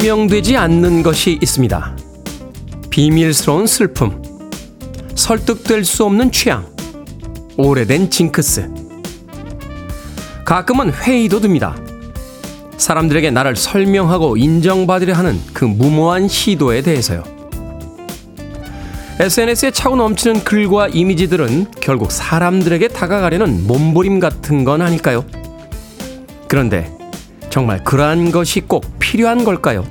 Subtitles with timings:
[0.00, 1.94] 설명되지 않는 것이 있습니다.
[2.88, 4.22] 비밀스러운 슬픔,
[5.14, 6.64] 설득될 수 없는 취향,
[7.58, 8.70] 오래된 징크스.
[10.46, 11.76] 가끔은 회의도 듭니다.
[12.78, 17.22] 사람들에게 나를 설명하고 인정받으려 하는 그 무모한 시도에 대해서요.
[19.18, 25.26] SNS에 차고 넘치는 글과 이미지들은 결국 사람들에게 다가가려는 몸부림 같은 건 아닐까요?
[26.48, 26.90] 그런데
[27.50, 29.84] 정말 그러한 것이 꼭 필요한 걸까요?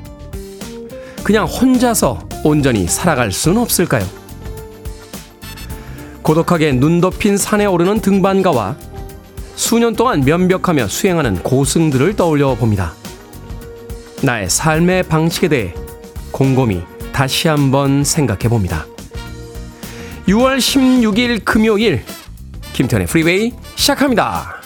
[1.24, 4.06] 그냥 혼자서 온전히 살아갈 수는 없을까요?
[6.22, 8.76] 고독하게 눈 덮인 산에 오르는 등반가와
[9.56, 12.94] 수년 동안 면벽하며 수행하는 고승들을 떠올려 봅니다.
[14.22, 15.74] 나의 삶의 방식에 대해
[16.32, 18.86] 곰곰이 다시 한번 생각해 봅니다.
[20.28, 22.04] 6월 16일 금요일
[22.74, 24.59] 김태훈의 프리웨이 시작합니다.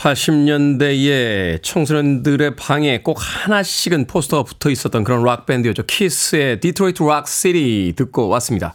[0.00, 5.84] 80년대에 청소년들의 방에 꼭 하나씩은 포스터가 붙어 있었던 그런 락밴드였죠.
[5.84, 8.74] 키스의 Detroit Rock City 듣고 왔습니다.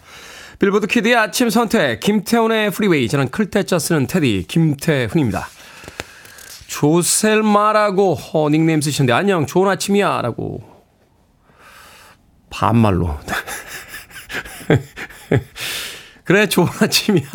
[0.60, 3.10] 빌보드 kid의 아침 선택, 김태훈의 프리웨이.
[3.10, 5.50] 저는 클 태 자 쓰는 테디, 김태훈입니다.
[6.68, 10.22] 조셀마라고 어, 닉네임 쓰시는데, 안녕, 좋은 아침이야.
[10.22, 10.64] 라고.
[12.52, 13.20] 반말로.
[16.24, 17.30] 그래, 좋은 아침이야.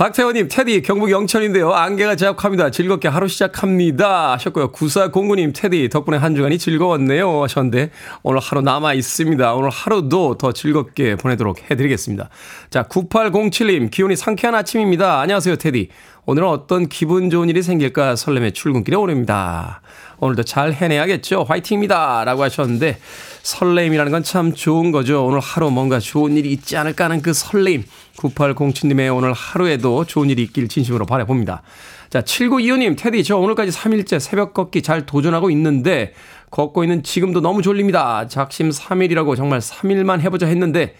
[0.00, 1.74] 박태원님, 테디, 경북 영천인데요.
[1.74, 2.70] 안개가 제압합니다.
[2.70, 4.32] 즐겁게 하루 시작합니다.
[4.32, 4.72] 하셨고요.
[4.72, 7.42] 9409님, 테디, 덕분에 한 주간이 즐거웠네요.
[7.42, 7.90] 하셨는데,
[8.22, 9.52] 오늘 하루 남아 있습니다.
[9.52, 12.30] 오늘 하루도 더 즐겁게 보내도록 해드리겠습니다.
[12.70, 15.20] 자, 9807님, 기온이 상쾌한 아침입니다.
[15.20, 15.90] 안녕하세요, 테디.
[16.24, 19.82] 오늘은 어떤 기분 좋은 일이 생길까 설렘의 출근길에 오릅니다.
[20.20, 21.44] 오늘도 잘 해내야겠죠.
[21.46, 22.24] 화이팅입니다.
[22.24, 22.98] 라고 하셨는데,
[23.42, 25.24] 설레임이라는 건 참 좋은 거죠.
[25.26, 27.84] 오늘 하루 뭔가 좋은 일이 있지 않을까 하는 그 설레임.
[28.16, 31.62] 9807님의 오늘 하루에도 좋은 일이 있길 진심으로 바라봅니다.
[32.10, 36.12] 자, 7925님, 테디, 저 오늘까지 3일째 새벽 걷기 잘 도전하고 있는데,
[36.50, 38.26] 걷고 있는 지금도 너무 졸립니다.
[38.28, 40.96] 작심 3일이라고 정말 3일만 해보자 했는데,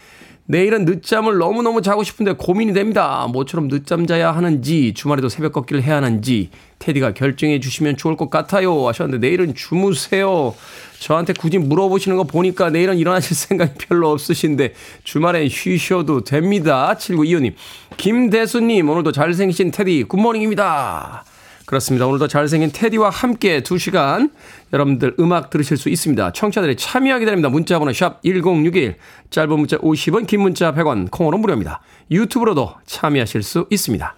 [0.50, 3.28] 내일은 늦잠을 너무너무 자고 싶은데 고민이 됩니다.
[3.31, 6.50] 모처럼 늦잠 자야 하는지, 주말에도 새벽 걷기를 해야 하는지,
[6.81, 8.88] 테디가 결정해 주시면 좋을 것 같아요.
[8.88, 10.53] 하셨는데, 내일은 주무세요.
[10.99, 14.75] 저한테 굳이 물어보시는 거 보니까 내일은 일어나실 생각이 별로 없으신데,
[15.05, 16.97] 주말엔 쉬셔도 됩니다.
[16.99, 17.55] 7925님.
[17.97, 21.25] 김대수님, 오늘도 잘생기신 테디, good morning입니다.
[21.70, 22.04] 그렇습니다.
[22.08, 24.32] 오늘도 잘생긴 테디와 함께 2시간
[24.72, 26.32] 여러분들 음악 들으실 수 있습니다.
[26.32, 27.48] 청취자들의 참여 기다립니다.
[27.48, 28.97] 문자번호 샵 1061,
[29.31, 31.81] 짧은 문자 50원, 긴 문자 100원, 콩으로 무료입니다.
[32.10, 34.16] 유튜브로도 참여하실 수 있습니다.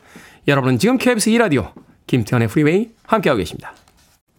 [0.49, 1.73] 여러분은 지금 KBS 2라디오
[2.07, 3.75] 김태현의 프리웨이 함께하고 계십니다.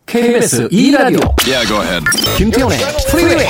[0.08, 2.04] KBS 2라디오 Yeah, go ahead.
[2.36, 2.80] 김태현의
[3.12, 3.46] 프리웨이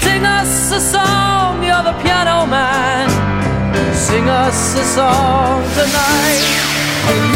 [0.00, 3.10] Sing us a song, you're the piano man.
[3.92, 7.35] Sing us a song tonight.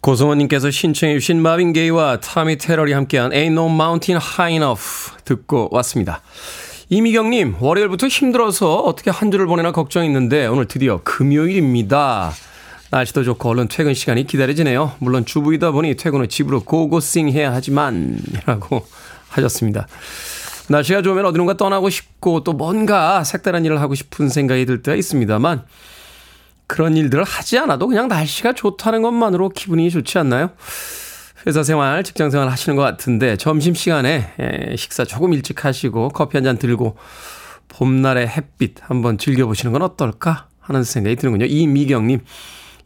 [0.00, 6.22] 고성원님께서 신청해 주신 마빈 게이와 타미 테러리 함께한 Ain't No Mountain High Enough 듣고 왔습니다.
[6.88, 12.32] 이미경님, 월요일부터 힘들어서 어떻게 한 주를 보내나 걱정했는데 오늘 드디어 금요일입니다.
[12.90, 14.92] 날씨도 좋고 얼른 퇴근 시간이 기다려지네요.
[15.00, 18.86] 물론 주부이다 보니 퇴근 후 집으로 고고싱 해야 하지만 이라고
[19.30, 19.88] 하셨습니다.
[20.68, 25.64] 날씨가 좋으면 어디론가 떠나고 싶고 또 뭔가 색다른 일을 하고 싶은 생각이 들 때가 있습니다만
[26.66, 30.50] 그런 일들을 하지 않아도 그냥 날씨가 좋다는 것만으로 기분이 좋지 않나요?
[31.46, 36.36] 회사 생활, 직장 생활 하시는 것 같은데 점심 시간에 에, 식사 조금 일찍 하시고 커피
[36.36, 36.96] 한 잔 들고
[37.68, 41.46] 봄날의 햇빛 한번 즐겨보시는 건 어떨까 하는 생각이 드는군요.
[41.46, 42.20] 이미경님.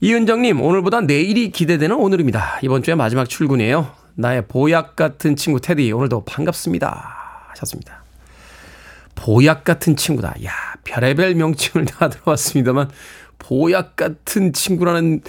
[0.02, 2.58] 이은정님, 오늘보다 내일이 기대되는 오늘입니다.
[2.62, 3.90] 이번 주에 마지막 출근이에요.
[4.14, 7.16] 나의 보약 같은 친구 테디, 오늘도 반갑습니다.
[7.50, 8.02] 하셨습니다.
[9.14, 10.34] 보약 같은 친구다.
[10.44, 10.52] 야,
[10.84, 12.90] 별의별 명칭을 다 들어봤습니다만,
[13.40, 15.22] 보약 같은 친구라는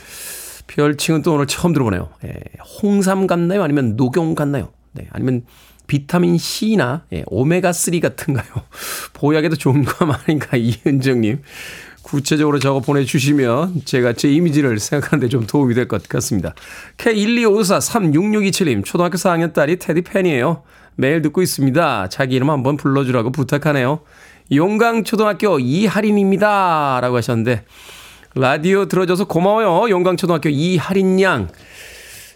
[0.68, 2.10] 별칭은 또 오늘 처음 들어보네요.
[2.26, 2.34] 예,
[2.82, 3.64] 홍삼 같나요?
[3.64, 4.70] 아니면 녹용 같나요?
[4.94, 5.44] 네, 아니면
[5.88, 8.46] 비타민 C나 예, 오메가 3 같은가요?
[9.14, 10.56] 보약에도 좋은 거 많으니까
[10.86, 11.42] 이은정님.
[12.04, 16.54] 구체적으로 적어 보내주시면 제가 제 이미지를 생각하는데 좀 도움이 될 것 같습니다.
[16.98, 20.64] K125436627님, 초등학교 4학년 딸이 테디 팬이에요.
[20.96, 22.10] 매일 듣고 있습니다.
[22.10, 24.00] 자기 이름 한번 불러주라고 부탁하네요.
[24.52, 27.00] 용강초등학교 이하린입니다.
[27.02, 27.64] 라고 하셨는데,
[28.34, 29.90] 라디오 들어줘서 고마워요.
[29.90, 31.50] 용강초등학교 이하린 양.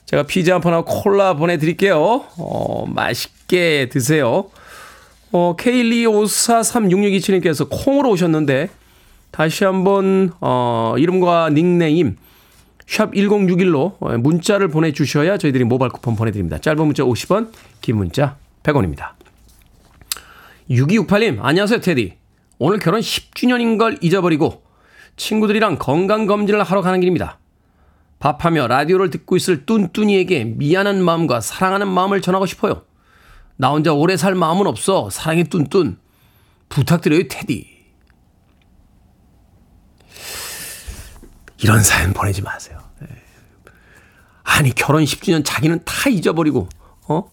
[0.05, 2.25] 제가 피자 한 판하고 콜라 보내드릴게요.
[2.37, 4.49] 어, 맛있게 드세요.
[5.31, 8.69] 어, K125436627님께서 콩으로 오셨는데,
[9.31, 12.17] 다시 한번 어, 이름과 닉네임
[12.87, 16.57] 샵 1061로 문자를 보내주셔야 저희들이 모바일 쿠폰 보내드립니다.
[16.59, 17.51] 짧은 문자 50원,
[17.81, 19.09] 긴 문자 100원입니다.
[20.69, 22.13] 6268님, 안녕하세요, 테디.
[22.59, 24.63] 오늘 결혼 10주년인 걸 잊어버리고
[25.17, 27.39] 친구들이랑 건강검진을 하러 가는 길입니다.
[28.19, 32.83] 밥하며 라디오를 듣고 있을 뚠뚠이에게 미안한 마음과 사랑하는 마음을 전하고 싶어요.
[33.57, 35.09] 나 혼자 오래 살 마음은 없어.
[35.09, 35.97] 사랑해 뚠뚠.
[36.69, 37.75] 부탁드려요, 테디.
[41.61, 42.79] 이런 사연 보내지 마세요.
[43.03, 43.07] 예.
[44.43, 46.67] 아니, 결혼 10주년 자기는 다 잊어버리고,
[47.07, 47.29] 어?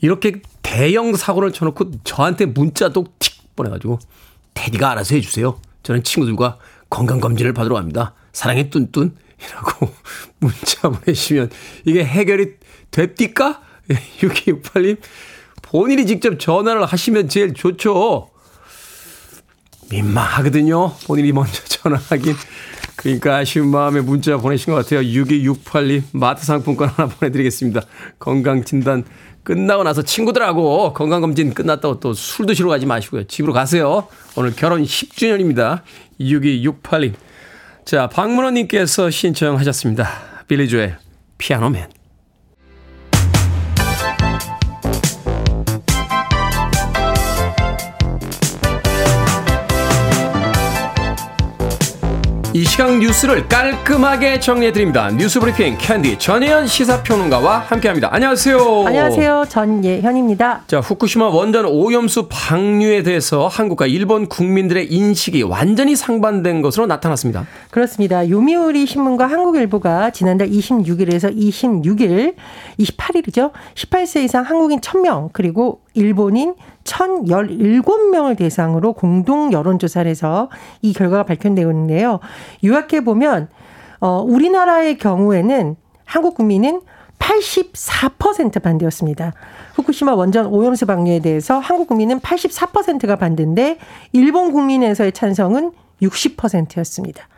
[0.00, 3.98] 이렇게 대형 사고를 쳐놓고 저한테 문자도 틱 보내가지고,
[4.54, 5.60] 테디가 알아서 해주세요.
[5.82, 6.58] 저는 친구들과
[6.92, 8.14] 건강검진을 받으러 갑니다.
[8.34, 9.12] 사랑해 뚠뚠.
[9.48, 9.90] 이라고
[10.38, 11.50] 문자 보내시면
[11.84, 12.54] 이게 해결이
[12.90, 13.62] 됩니까?
[13.88, 14.98] 6268님,
[15.62, 18.28] 본인이 직접 전화를 하시면 제일 좋죠.
[19.90, 20.92] 민망하거든요.
[21.06, 22.34] 본인이 먼저 전화하긴.
[22.96, 25.00] 그러니까 아쉬운 마음에 문자 보내신 것 같아요.
[25.00, 27.80] 6268님, 마트 상품권 하나 보내드리겠습니다.
[28.18, 29.04] 건강진단
[29.42, 33.24] 끝나고 나서 친구들하고 건강검진 끝났다고 또 술 드시러 가지 마시고요.
[33.24, 34.06] 집으로 가세요.
[34.36, 35.80] 오늘 결혼 10주년입니다.
[36.22, 37.14] 6268님.
[37.84, 40.08] 자, 박문호님께서 신청하셨습니다.
[40.48, 40.96] 빌리조의
[41.38, 42.01] 피아노맨.
[52.62, 55.10] 이 시각 뉴스를 깔끔하게 정리해드립니다.
[55.10, 58.08] 뉴스 브리핑 캔디 전예현 시사평론가와 함께합니다.
[58.12, 58.84] 안녕하세요.
[58.86, 59.46] 안녕하세요.
[59.48, 60.62] 전예현입니다.
[60.68, 67.48] 자, 후쿠시마 원전 오염수 방류에 대해서 한국과 일본 국민들의 인식이 완전히 상반된 것으로 나타났습니다.
[67.72, 68.30] 그렇습니다.
[68.30, 72.36] 요미우리 신문과 한국일보가 지난달 26일에서 26일,
[72.78, 73.50] 28일이죠.
[73.74, 80.50] 18세 이상 한국인 1000명, 그리고 일본인 1,017명을 대상으로 공동 여론조사를 해서
[80.80, 82.20] 이 결과가 발표되고 있는데요.
[82.64, 83.48] 요약해 보면,
[84.00, 86.80] 어, 우리나라의 경우에는 한국 국민은
[87.18, 89.32] 84% 반대였습니다.
[89.74, 93.78] 후쿠시마 원전 오염수 방류에 대해서 한국 국민은 84%가 반대인데
[94.12, 97.28] 일본 국민에서의 찬성은 60%였습니다.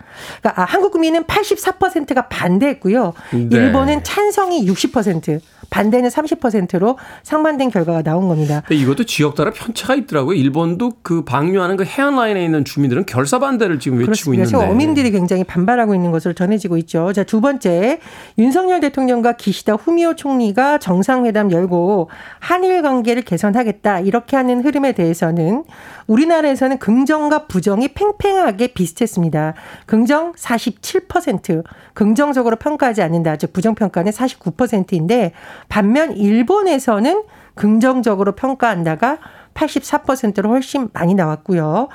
[0.41, 3.13] 그러니까 아, 한국 국민은 84%가 반대했고요.
[3.33, 3.49] 네.
[3.51, 5.41] 일본은 찬성이 60%,
[5.71, 8.63] 반대는 30%로 상반된 결과가 나온 겁니다.
[8.71, 10.37] 이것도 지역 따라 편차가 있더라고요.
[10.37, 14.45] 일본도 그 방류하는 그 해안 라인에 있는 주민들은 결사 반대를 지금 외치고 그렇습니다.
[14.45, 14.73] 있는데.
[14.73, 17.13] 어민들이 굉장히 반발하고 있는 것으로 전해지고 있죠.
[17.13, 17.99] 자, 두 번째.
[18.39, 24.01] 윤석열 대통령과 기시다 후미오 총리가 정상회담 열고 한일 관계를 개선하겠다.
[24.01, 25.65] 이렇게 하는 흐름에 대해서는
[26.07, 29.55] 우리나라에서는 긍정과 부정이 팽팽하게 비슷했습니다.
[29.87, 31.65] 긍정 47%,
[31.95, 33.37] 긍정적으로 평가하지 않는다.
[33.37, 35.33] 즉 부정 평가는 49%인데
[35.69, 39.19] 반면 일본에서는 긍정적으로 평가한다가
[39.55, 41.89] 84%로 훨씬 많이 나왔고요.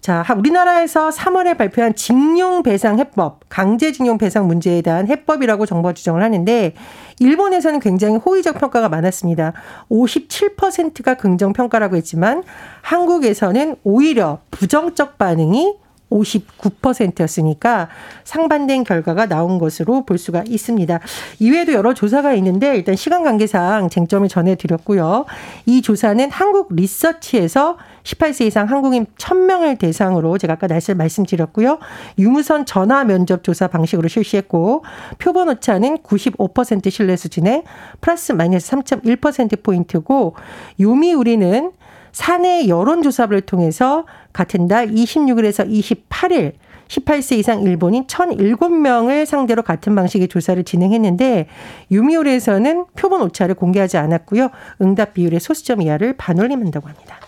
[0.00, 6.74] 자, 우리나라에서 3월에 발표한 징용배상 해법, 강제징용배상 문제에 대한 해법이라고 정부가 주장을 하는데,
[7.18, 9.52] 일본에서는 굉장히 호의적 평가가 많았습니다.
[9.90, 12.44] 57%가 긍정 평가라고 했지만,
[12.82, 15.76] 한국에서는 오히려 부정적 반응이
[16.10, 17.88] 59%였으니까
[18.24, 21.00] 상반된 결과가 나온 것으로 볼 수가 있습니다.
[21.38, 25.26] 이외에도 여러 조사가 있는데 일단 시간 관계상 쟁점을 전해드렸고요.
[25.66, 31.78] 이 조사는 한국 리서치에서 18세 이상 한국인 1000명을 대상으로 제가 아까 날짜 말씀드렸고요.
[32.18, 34.84] 유무선 전화 면접 조사 방식으로 실시했고
[35.18, 37.64] 표본 오차는 95% 신뢰 수준에
[38.00, 40.34] 플러스 마이너스 3.1%포인트고
[40.80, 41.72] 요미우리는
[42.18, 46.54] 사내 여론조사를 통해서 같은 달 26일에서 28일
[46.88, 51.46] 18세 이상 일본인 1,007명을 상대로 같은 방식의 조사를 진행했는데
[51.92, 54.50] 유미올에서는 표본 오차를 공개하지 않았고요.
[54.82, 57.20] 응답 비율의 소수점 이하를 반올림한다고 합니다.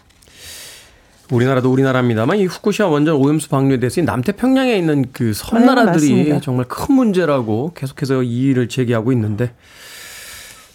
[1.30, 6.40] 우리나라도 우리나라입니다만 이 후쿠시마 원전 오염수 방류에 대해서 이 남태평양에 있는 그 섬나라들이 네.
[6.40, 9.52] 정말 큰 문제라고 계속해서 이의를 제기하고 있는데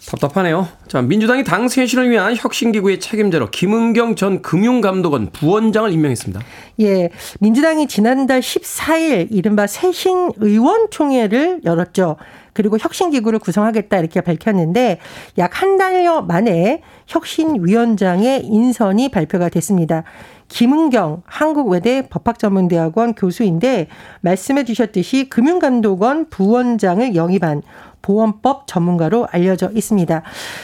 [0.06, 0.68] 답답하네요.
[0.86, 6.40] 자, 민주당이 당 쇄신을 위한 혁신기구의 책임자로 김은경 전 금융감독원 부원장을 임명했습니다.
[6.80, 7.10] 예,
[7.40, 12.16] 민주당이 지난달 14일 이른바 새신 의원총회를 열었죠.
[12.52, 14.98] 그리고 혁신기구를 구성하겠다 이렇게 밝혔는데
[15.36, 20.04] 약 한 달여 만에 혁신위원장의 인선이 발표가 됐습니다.
[20.48, 23.88] 김은경 한국외대 법학전문대학원 교수인데
[24.20, 27.62] 말씀해 주셨듯이 금융감독원 부원장을 영입한
[28.02, 30.22] 보험법 전문가로 알려져 있습니다.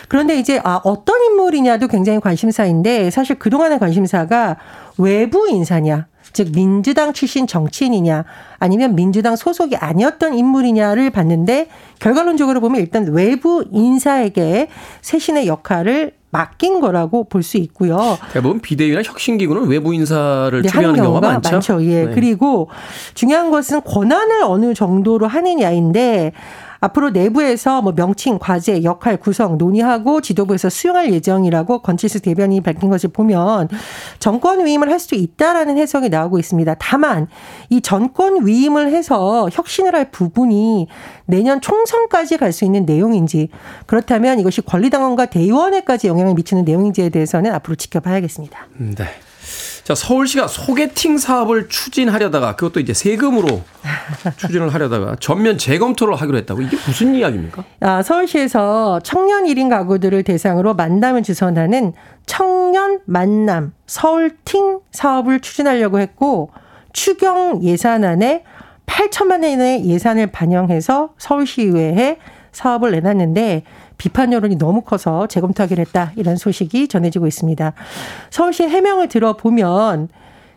[0.09, 4.57] 그런데 이제 아 어떤 인물이냐도 굉장히 관심사인데 사실 그동안의 관심사가
[4.99, 8.25] 외부 인사냐 즉 민주당 출신 정치인이냐
[8.59, 14.69] 아니면 민주당 소속이 아니었던 인물이냐를 봤는데 결과론적으로 보면 일단 외부 인사에게
[15.03, 18.17] 쇄신의 역할을 맡긴 거라고 볼 수 있고요.
[18.33, 21.85] 대부분 비대위나 혁신기구는 외부 인사를 네, 추천하는 하는 경우가 경우가 많죠.
[21.85, 22.07] 예.
[22.07, 22.15] 네.
[22.15, 22.69] 그리고
[23.15, 26.33] 중요한 것은 권한을 어느 정도로 하느냐인데
[26.83, 33.11] 앞으로 내부에서 뭐 명칭, 과제, 역할 구성 논의하고 지도부에서 수용할 예정이라고 건칠스 대변인이 밝힌 것을
[33.11, 33.69] 보면
[34.19, 36.75] 정권 위임을 할수 있다라는 해석이 나오고 있습니다.
[36.79, 37.29] 다만
[37.71, 40.89] 이 정권 위임을 해서 혁신을 할 부분이
[41.27, 43.49] 내년 총선까지 갈 수 있는 내용인지
[43.87, 48.67] 그렇다면 이것이 권리당원과 대의원에까지 영향을 미치는 내용인지에 대해서는 앞으로 지켜봐야겠습니다.
[48.77, 49.05] 네.
[49.85, 53.63] 자, 서울시가 소개팅 사업을 추진하려다가 그것도 이제 세금으로
[54.37, 57.65] 추진을 하려다가 전면 재검토를 하기로 했다고 이게 무슨 이야기입니까?
[57.81, 61.95] 아, 서울시에서 청년 1인 가구들을 대상으로 만남을 주선하는
[62.27, 66.51] 청년 만남 서울팅 사업을 추진하려고 했고
[66.93, 68.45] 추경 예산안에
[68.87, 72.19] 8천만 원의 예산을 반영해서 서울시의회에
[72.53, 73.65] 사업을 내놨는데
[74.03, 76.11] 비판 여론이 너무 커서 재검토하기로 했다.
[76.17, 77.73] 이런 소식이 전해지고 있습니다.
[78.31, 80.09] 서울시 해명을 들어보면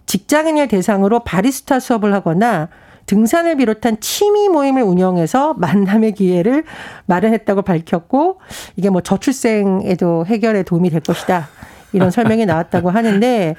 [0.08, 2.70] 직장인을 대상으로 바리스타 수업을 하거나
[3.06, 6.64] 등산을 비롯한 취미 모임을 운영해서 만남의 기회를
[7.06, 8.40] 마련했다고 밝혔고
[8.78, 11.48] 이게 뭐 저출생에도 해결에 도움이 될 것이다.
[11.94, 13.56] 이런 설명이 나왔다고 하는데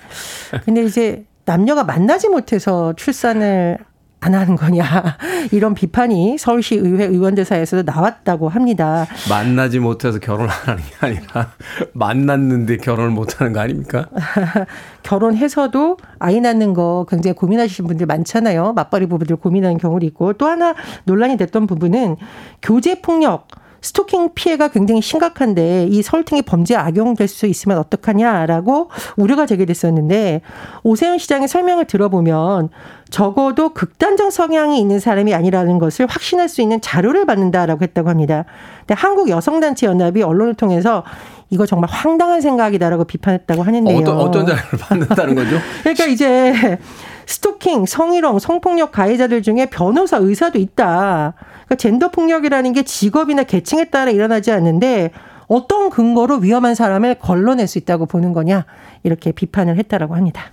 [0.64, 3.78] 근데 이제 남녀가 만나지 못해서 출산을
[4.20, 4.84] 안 하는 거냐
[5.52, 9.06] 이런 비판이 서울시 의회 의원들 사이에서도 나왔다고 합니다.
[9.28, 11.52] 만나지 못해서 결혼을 안 하는 게 아니라
[11.92, 14.06] 만났는데 결혼을 못 하는 거 아닙니까?
[15.02, 18.72] 결혼해서도 아이 낳는 거 굉장히 고민하시는 분들 많잖아요.
[18.72, 22.16] 맞벌이 부부들 고민하는 경우도 있고 또 하나 논란이 됐던 부분은
[22.62, 23.48] 교제 폭력
[23.86, 30.40] 스토킹 피해가 굉장히 심각한데 이 서울팅이 범죄에 악용될 수 있으면 어떡하냐라고 우려가 제기됐었는데
[30.82, 32.70] 오세훈 시장의 설명을 들어보면
[33.10, 38.44] 적어도 극단적 성향이 있는 사람이 아니라는 것을 확신할 수 있는 자료를 받는다라고 했다고 합니다.
[38.80, 41.04] 근데 한국 여성단체 연합이 언론을 통해서
[41.50, 43.98] 이거 정말 황당한 생각이다라고 비판했다고 하는데요.
[43.98, 45.58] 어떤 어떤 자료를 받는다는 거죠?
[45.84, 46.78] 그러니까 이제
[47.26, 51.34] 스토킹, 성희롱, 성폭력 가해자들 중에 변호사, 의사도 있다.
[51.66, 55.10] 그러니까 젠더 폭력이라는 게 직업이나 계층에 따라 일어나지 않는데
[55.48, 58.64] 어떤 근거로 위험한 사람을 걸러낼 수 있다고 보는 거냐
[59.02, 60.52] 이렇게 비판을 했다라고 합니다.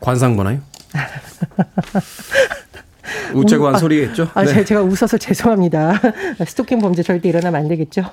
[0.00, 0.60] 관상 보나요?
[3.34, 4.28] 우째고 한 아, 소리겠죠?
[4.34, 4.64] 아, 네.
[4.64, 6.00] 제가 웃어서 죄송합니다.
[6.46, 8.04] 스토킹 범죄 절대 일어나면 안 되겠죠.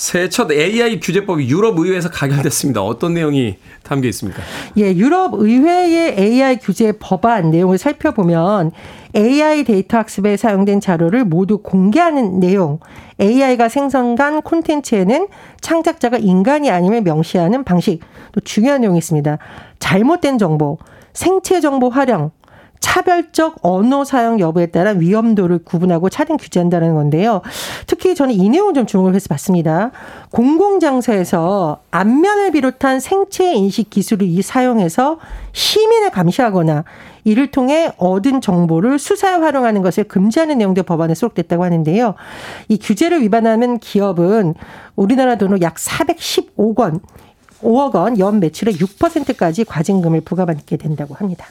[0.00, 2.82] 새해 첫 AI 규제법이 유럽 의회에서 가결됐습니다.
[2.82, 4.40] 어떤 내용이 담겨 있습니까?
[4.78, 8.70] 예, 유럽 의회의 AI 규제 법안 내용을 살펴보면
[9.14, 12.78] AI 데이터 학습에 사용된 자료를 모두 공개하는 내용,
[13.20, 15.28] AI가 생성한 콘텐츠에는
[15.60, 18.00] 창작자가 인간이 아님을 명시하는 방식,
[18.32, 19.36] 또 중요한 내용이 있습니다.
[19.80, 20.78] 잘못된 정보,
[21.12, 22.30] 생체 정보 활용,
[22.80, 27.42] 차별적 언어 사용 여부에 따른 위험도를 구분하고 차등 규제한다는 건데요.
[27.86, 29.92] 특히 저는 이 내용 좀 주목을 해서 봤습니다.
[30.32, 35.18] 공공장소에서 안면을 비롯한 생체 인식 기술을 이 사용해서
[35.52, 36.84] 시민을 감시하거나
[37.24, 42.14] 이를 통해 얻은 정보를 수사에 활용하는 것을 금지하는 내용도 법안에 수록됐다고 하는데요.
[42.68, 44.54] 이 규제를 위반하면 기업은
[44.96, 47.00] 우리나라 돈으로 약 415억 원,
[47.62, 51.46] 5억 원 연 매출의 6%까지 과징금을 부과받게 된다고 합니다.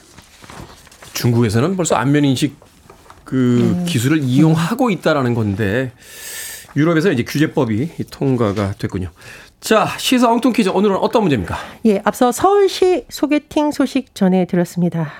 [1.20, 2.56] 중국에서는 벌써 안면 인식
[3.24, 3.84] 그 음.
[3.86, 5.92] 기술을 이용하고 있다라는 건데
[6.76, 9.10] 유럽에서 이제 규제법이 통과가 됐군요.
[9.60, 11.56] 자, 시사 엉뚱 퀴즈 오늘은 어떤 문제입니까?
[11.84, 15.12] 예, 앞서 서울시 소개팅 소식 전해 드렸습니다.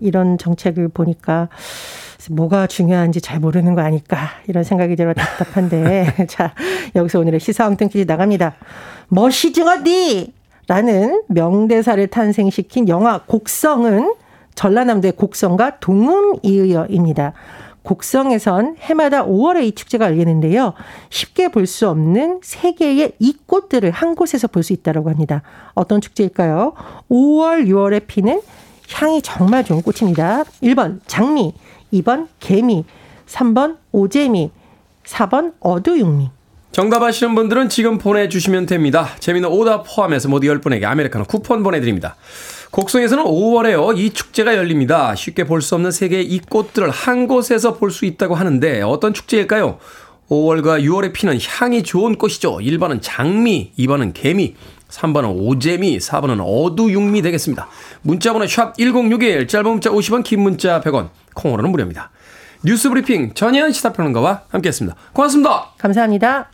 [0.00, 1.48] 이런 정책을 보니까
[2.30, 6.52] 뭐가 중요한지 잘 모르는 거 아닐까 이런 생각이 들어 답답한데 자
[6.94, 8.56] 여기서 오늘의 시사 엉뚱 퀴즈 나갑니다.
[9.08, 10.34] 멋이지 어디?
[10.66, 14.12] 라는 명대사를 탄생시킨 영화 곡성은
[14.58, 17.32] 전라남도의 곡성과 동음이의어입니다.
[17.84, 20.74] 곡성에선 해마다 5월에 이 축제가 열리는데요.
[21.10, 25.42] 쉽게 볼 수 없는 세 개의 이 꽃들을 한 곳에서 볼 수 있다고 합니다.
[25.74, 26.74] 어떤 축제일까요?
[27.08, 28.40] 5월, 6월에 피는
[28.92, 30.42] 향이 정말 좋은 꽃입니다.
[30.62, 31.54] 1번 장미,
[31.92, 32.84] 2번 개미,
[33.26, 34.50] 3번 오재미,
[35.04, 36.30] 4번 어두육미.
[36.72, 39.08] 정답 아시는 분들은 지금 보내주시면 됩니다.
[39.20, 42.16] 재미는 오답 포함해서 모두 10분에게 아메리카노 쿠폰 보내드립니다.
[42.70, 43.96] 곡성에서는 5월에요.
[43.98, 45.14] 이 축제가 열립니다.
[45.14, 49.78] 쉽게 볼 수 없는 세계의 이 꽃들을 한 곳에서 볼 수 있다고 하는데 어떤 축제일까요?
[50.28, 52.58] 5월과 6월에 피는 향이 좋은 꽃이죠.
[52.58, 54.54] 1번은 장미, 2번은 개미,
[54.90, 57.66] 3번은 오재미, 4번은 어두육미 되겠습니다.
[58.02, 62.10] 문자번호 샵 1061, 짧은 문자 50원, 긴 문자 100원, 콩으로는 무료입니다.
[62.62, 64.96] 뉴스 브리핑 전예현 시사평론가와 함께했습니다.
[65.14, 65.70] 고맙습니다.
[65.78, 66.50] 감사합니다.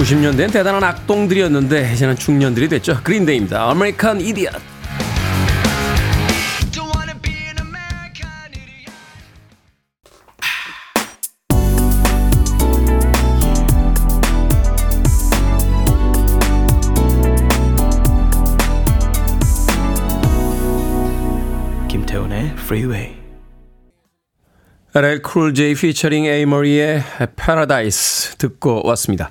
[0.00, 3.02] 90년대엔 대단한 악동들이었는데 이제는 중년들이 됐죠.
[3.02, 3.68] 그린데이입니다.
[3.70, 4.54] American Idiot.
[21.88, 23.20] 김태훈의 프리웨이
[24.92, 27.04] LL Cool J featuring 에이머리의
[27.36, 29.30] Paradise 듣고 왔습니다.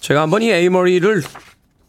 [0.00, 1.22] 제가 한번 이 에이머리를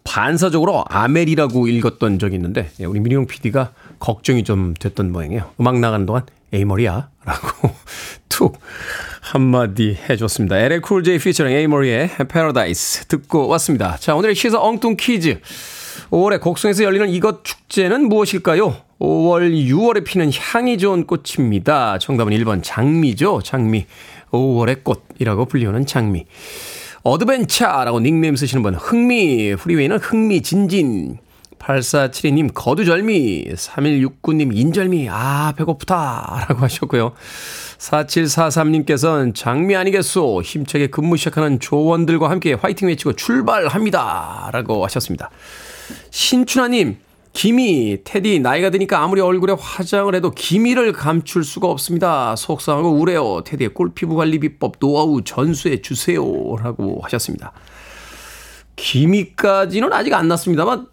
[0.03, 5.51] 반사적으로 아멜이라고 읽었던 적이 있는데 예, 우리 민용 PD가 걱정이 좀 됐던 모양이에요.
[5.59, 7.71] 음악 나가는 동안 에이머리야 라고
[8.27, 8.59] 툭
[9.21, 10.57] 한마디 해줬습니다.
[10.85, 13.95] Cool J featuring 에이머리의 Paradise 듣고 왔습니다.
[13.97, 15.39] 자 오늘의 시사 엉뚱 퀴즈
[16.09, 18.75] 5월에 곡성에서 열리는 이것 축제는 무엇일까요?
[18.99, 21.97] 5월, 6월에 피는 향이 좋은 꽃입니다.
[21.97, 23.41] 정답은 1번 장미죠.
[23.43, 23.85] 장미.
[24.31, 26.25] 5월의 꽃이라고 불리우는 장미.
[27.03, 31.17] 어드벤처라고 닉네임 쓰시는 분, 흥미, 프리웨이는 흥미진진.
[31.57, 33.45] 8472님, 거두절미.
[33.55, 35.07] 3169님, 인절미.
[35.09, 36.45] 아, 배고프다.
[36.49, 37.13] 라고 하셨고요.
[37.77, 40.41] 4743님께서는 장미 아니겠소.
[40.41, 44.49] 힘차게 근무 시작하는 조원들과 함께 화이팅 외치고 출발합니다.
[44.53, 45.29] 라고 하셨습니다.
[46.09, 46.97] 신춘하님,
[47.33, 52.35] 기미, 테디, 나이가 드니까 아무리 얼굴에 화장을 해도 기미를 감출 수가 없습니다.
[52.35, 53.41] 속상하고 우래요.
[53.45, 56.21] 테디의 꼴피부 관리 비법 노하우 전수해 주세요.
[56.57, 57.53] 라고 하셨습니다.
[58.75, 60.87] 기미까지는 아직 안 났습니다만,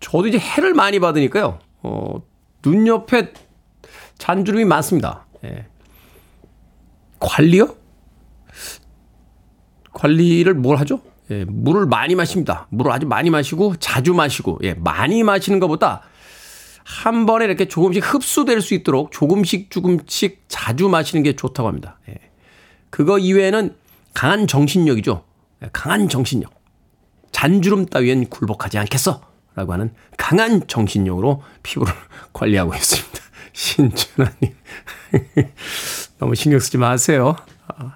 [0.00, 1.58] 저도 이제 해를 많이 받으니까요.
[1.82, 2.22] 어,
[2.62, 3.32] 눈 옆에
[4.18, 5.26] 잔주름이 많습니다.
[5.44, 5.66] 예.
[7.18, 7.76] 관리요?
[9.92, 11.00] 관리를 뭘 하죠?
[11.30, 12.66] 예, 물을 많이 마십니다.
[12.70, 16.02] 물을 아주 많이 마시고 자주 마시고 예, 많이 마시는 것보다
[16.84, 21.98] 한 번에 이렇게 조금씩 흡수될 수 있도록 조금씩 조금씩 자주 마시는 게 좋다고 합니다.
[22.08, 22.16] 예.
[22.90, 23.74] 그거 이외에는
[24.14, 25.24] 강한 정신력이죠.
[25.62, 26.52] 예, 강한 정신력.
[27.30, 29.22] 잔주름 따위엔 굴복하지 않겠어.
[29.54, 31.92] 라고 하는 강한 정신력으로 피부를
[32.32, 33.18] 관리하고 있습니다.
[33.52, 34.54] 신준아님.
[36.18, 37.36] 너무 신경 쓰지 마세요.
[37.68, 37.94] 아,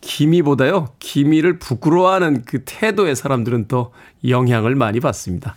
[0.00, 3.90] 기미보다요, 기미를 부끄러워하는 그 태도의 사람들은 더
[4.26, 5.56] 영향을 많이 받습니다.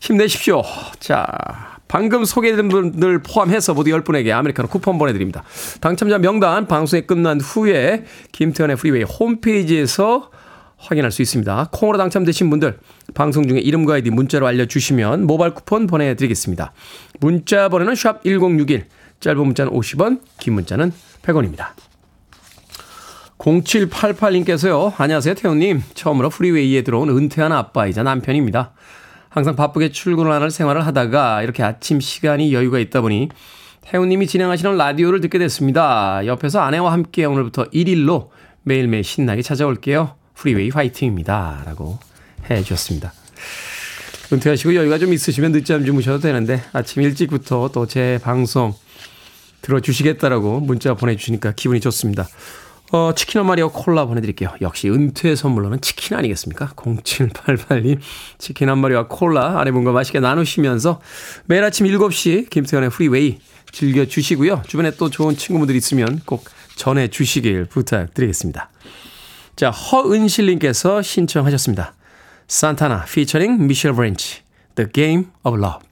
[0.00, 0.62] 힘내십시오.
[1.00, 1.26] 자,
[1.88, 5.42] 방금 소개된 분들 포함해서 모두 10분에게 아메리카노 쿠폰 보내드립니다.
[5.80, 10.30] 당첨자 명단 방송이 끝난 후에 김태훈의 프리웨이 홈페이지에서
[10.76, 11.70] 확인할 수 있습니다.
[11.72, 12.78] 콩으로 당첨되신 분들
[13.14, 16.72] 방송 중에 이름과 아이디 문자로 알려주시면 모바일 쿠폰 보내드리겠습니다.
[17.20, 18.86] 문자 번호는 샵 1061,
[19.18, 20.92] 짧은 문자는 50원, 긴 문자는
[21.22, 21.70] 100원입니다.
[23.38, 24.92] 0788님께서요.
[24.96, 25.82] 안녕하세요, 태훈님.
[25.94, 28.72] 처음으로 프리웨이에 들어온 은퇴한 아빠이자 남편입니다.
[29.28, 33.28] 항상 바쁘게 출근을 하는 생활을 하다가 이렇게 아침 시간이 여유가 있다 보니
[33.82, 36.26] 태훈님이 진행하시는 라디오를 듣게 됐습니다.
[36.26, 38.28] 옆에서 아내와 함께 오늘부터 1일로
[38.64, 40.16] 매일매일 신나게 찾아올게요.
[40.34, 41.62] 프리웨이 화이팅입니다.
[41.66, 41.98] 라고
[42.50, 43.12] 해 주셨습니다.
[44.32, 48.74] 은퇴하시고 여유가 좀 있으시면 늦잠 주무셔도 되는데 아침 일찍부터 또 제 방송
[49.62, 52.26] 들어주시겠다라고 문자 보내주시니까 기분이 좋습니다.
[52.90, 54.54] 어, 치킨 한 마리와 콜라 보내드릴게요.
[54.62, 56.68] 역시 은퇴 선물로는 치킨 아니겠습니까?
[56.74, 57.98] 0788님
[58.38, 61.00] 치킨 한 마리와 콜라 아내분과 맛있게 나누시면서
[61.44, 63.38] 매일 아침 7시 김태훈의 프리웨이
[63.72, 64.62] 즐겨주시고요.
[64.66, 66.44] 주변에 또 좋은 친구분들 있으면 꼭
[66.76, 68.70] 전해주시길 부탁드리겠습니다.
[69.56, 71.94] 자, 허은실님께서 신청하셨습니다.
[72.46, 74.40] 산타나 피처링 미셸 브랜치
[74.76, 75.87] The Game of Love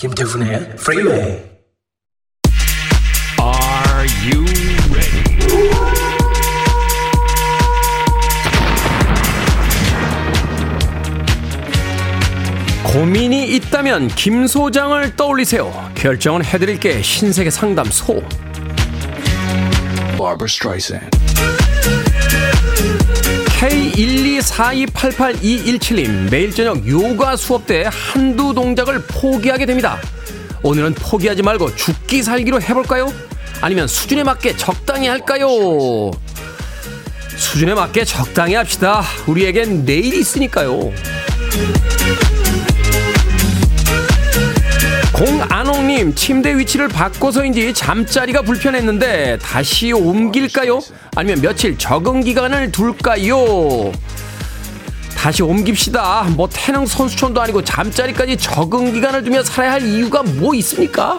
[0.00, 1.42] 김태훈의 프리웨이
[3.40, 4.44] Are you
[4.92, 5.24] ready?
[12.84, 15.90] 고민이 있다면 김 소장을 떠올리세요.
[15.96, 18.22] 결정은 해드릴게 신세계 상담소.
[20.16, 21.10] Barbara Streisand.
[23.58, 29.98] K124288217님 매일 저녁 요가 수업 때 한두 동작을 포기하게 됩니다.
[30.62, 33.12] 오늘은 포기하지 말고 죽기 살기로 해볼까요?
[33.60, 36.12] 아니면 수준에 맞게 적당히 할까요?
[37.36, 39.02] 수준에 맞게 적당히 합시다.
[39.26, 40.92] 우리에겐 내일이 있으니까요.
[45.18, 50.80] 공안홍님 침대 위치를 바꿔서인지 잠자리가 불편했는데 다시 옮길까요?
[51.16, 53.90] 아니면 며칠 적응 기간을 둘까요?
[55.16, 56.28] 다시 옮깁시다.
[56.36, 61.18] 뭐 태릉 선수촌도 아니고 잠자리까지 적응 기간을 두며 살아야 할 이유가 뭐 있습니까?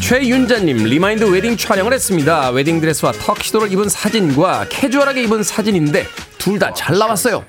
[0.00, 2.50] 최윤자님 리마인드 웨딩 촬영을 했습니다.
[2.50, 6.06] 웨딩 드레스와 턱시도를 입은 사진과 캐주얼하게 입은 사진인데
[6.38, 7.42] 둘 다 잘 나왔어요.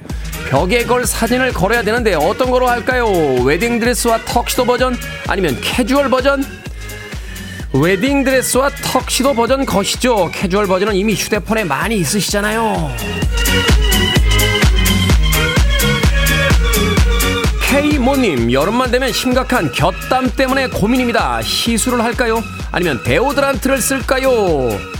[0.49, 3.07] 벽에 걸 사진을 걸어야 되는데 어떤 거로 할까요?
[3.43, 4.95] 웨딩 드레스와 턱시도 버전
[5.27, 6.43] 아니면 캐주얼 버전?
[7.73, 10.29] 웨딩 드레스와 턱시도 버전 거시죠.
[10.33, 12.91] 캐주얼 버전은 이미 휴대폰에 많이 있으시잖아요.
[17.67, 21.41] K모님, 여름만 되면 심각한 곁땀 때문에 고민입니다.
[21.41, 22.41] 시술을 할까요?
[22.71, 24.94] 아니면 데오드란트를 쓸까요?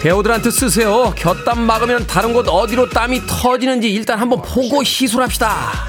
[0.00, 1.12] 배우들한테 쓰세요.
[1.16, 5.88] 곁땀 막으면 다른 곳 어디로 땀이 터지는지 일단 한번 보고 시술합시다.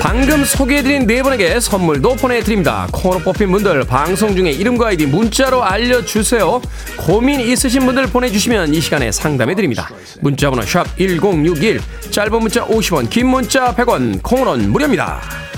[0.00, 2.88] 방금 소개해드린 네 분에게 선물도 보내드립니다.
[2.90, 6.60] 콩으로 뽑힌 분들 방송 중에 이름과 아이디 문자로 알려주세요.
[6.96, 9.90] 고민 있으신 분들 보내주시면 이 시간에 상담해드립니다.
[10.20, 15.49] 문자번호 샵 1061, 짧은 문자 50원, 긴 문자 100원, 콩으로는 무료입니다.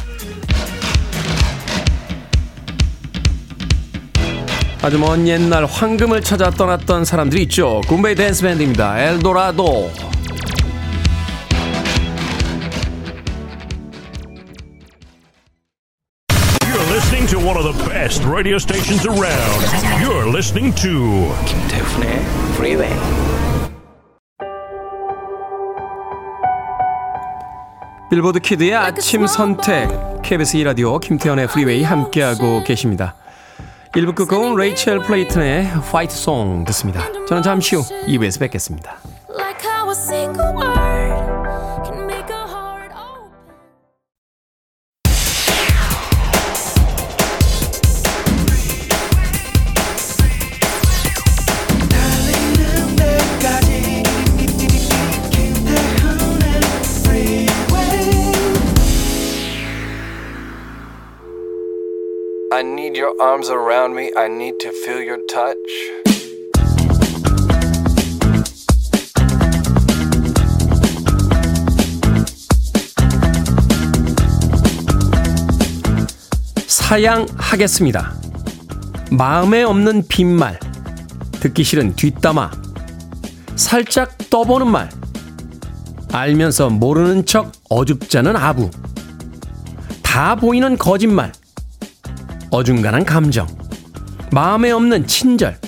[4.85, 7.81] 아주 먼 옛날 황금을 찾아 떠났던 사람들이 있죠.
[7.87, 8.99] 굼베이 댄스 밴드입니다.
[9.01, 9.93] 엘도라도.
[16.67, 19.63] You're listening to one of the best radio stations around.
[20.03, 22.19] You're listening to 김태훈의
[22.55, 22.93] Freeway.
[28.11, 29.89] 빌보드 키드의 아침 선택.
[30.23, 33.15] KBS 2 라디오 김태훈의 프리웨이 함께하고 계십니다.
[33.93, 37.05] 1부 끝곡은 레이첼 플래튼의 Fight Song 듣습니다.
[37.29, 38.97] 저는 잠시 후 2부에서 뵙겠습니다.
[39.29, 39.63] Like
[62.63, 64.13] I need your arms around me.
[64.17, 65.57] I need to feel your touch.
[76.69, 78.15] 사양하겠습니다.
[79.11, 80.61] 마음에 없는 빈말,
[81.41, 82.53] 듣기 싫은 뒷담화,
[83.57, 84.89] 살짝 떠보는 말,
[86.13, 88.71] 알면서 모르는 척 어줍잖은 아부,
[90.05, 91.33] 다 보이는 거짓말,
[92.53, 93.47] 어중간한 감정,
[94.31, 95.59] 마음에 없는 친절,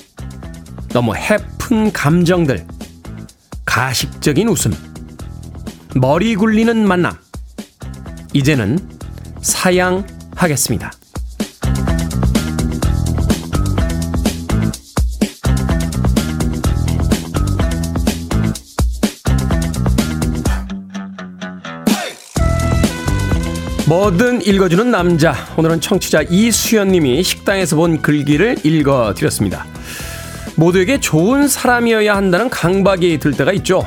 [0.90, 2.66] 너무 해픈 감정들,
[3.64, 4.70] 가식적인 웃음,
[5.96, 7.16] 머리 굴리는 만남,
[8.34, 8.78] 이제는
[9.40, 10.92] 사양하겠습니다.
[23.94, 25.36] 뭐든 읽어주는 남자.
[25.56, 29.66] 오늘은 청취자 이수연님이 식당에서 본 글귀를 읽어드렸습니다.
[30.56, 33.86] 모두에게 좋은 사람이어야 한다는 강박이 들 때가 있죠.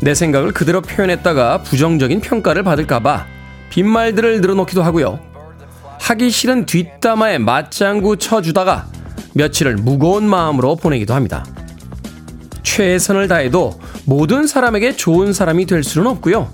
[0.00, 3.24] 내 생각을 그대로 표현했다가 부정적인 평가를 받을까봐
[3.70, 5.20] 빈말들을 늘어놓기도 하고요.
[6.00, 8.88] 하기 싫은 뒷담화에 맞장구 쳐주다가
[9.34, 11.46] 며칠을 무거운 마음으로 보내기도 합니다.
[12.64, 16.50] 최선을 다해도 모든 사람에게 좋은 사람이 될 수는 없고요.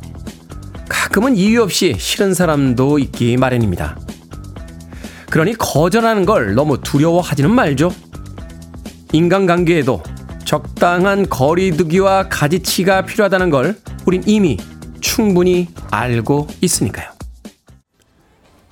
[1.16, 3.98] 가끔은 이유 없이 싫은 사람도 있기 마련입니다.
[5.30, 7.90] 그러니 거절하는 걸 너무 두려워하지는 말죠.
[9.14, 10.02] 인간관계에도
[10.44, 14.58] 적당한 거리두기와 가지치기가 필요하다는 걸 우린 이미
[15.00, 17.15] 충분히 알고 있으니까요.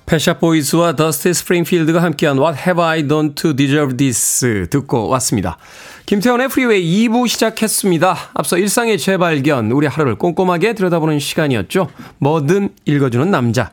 [0.05, 5.57] 펫 샵 보이스와 더스티 스프링필드가 함께한 What Have I Done to Deserve This 듣고 왔습니다.
[6.05, 8.15] 김태훈의 프리웨이 2부 시작했습니다.
[8.35, 11.89] 앞서 일상의 재발견, 우리 하루를 꼼꼼하게 들여다보는 시간이었죠.
[12.19, 13.71] 뭐든 읽어주는 남자.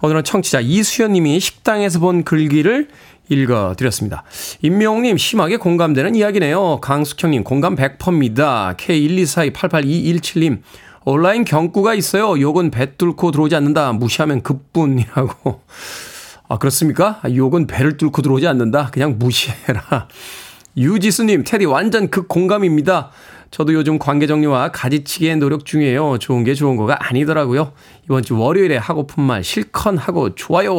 [0.00, 2.86] 오늘은 청취자 이수연 님이 식당에서 본 글귀를
[3.28, 4.22] 읽어드렸습니다.
[4.62, 6.78] 임명님 심하게 공감되는 이야기네요.
[6.82, 8.74] 강숙형님 공감 100%입니다.
[8.78, 10.60] K124288217님
[11.04, 12.40] 온라인 경구가 있어요.
[12.40, 13.92] 욕은 배 뚫고 들어오지 않는다.
[13.92, 15.60] 무시하면 급분이라고.
[16.48, 17.20] 아, 그렇습니까?
[17.22, 18.90] 아, 욕은 배를 뚫고 들어오지 않는다.
[18.90, 20.08] 그냥 무시해라.
[20.76, 23.10] 유지수님, 테디 완전 극 공감입니다.
[23.50, 26.18] 저도 요즘 관계 정리와 가지치기의 노력 중이에요.
[26.18, 27.72] 좋은 게 좋은 거가 아니더라고요.
[28.04, 30.72] 이번 주 월요일에 하고픈 말 실컷 하고 좋아요.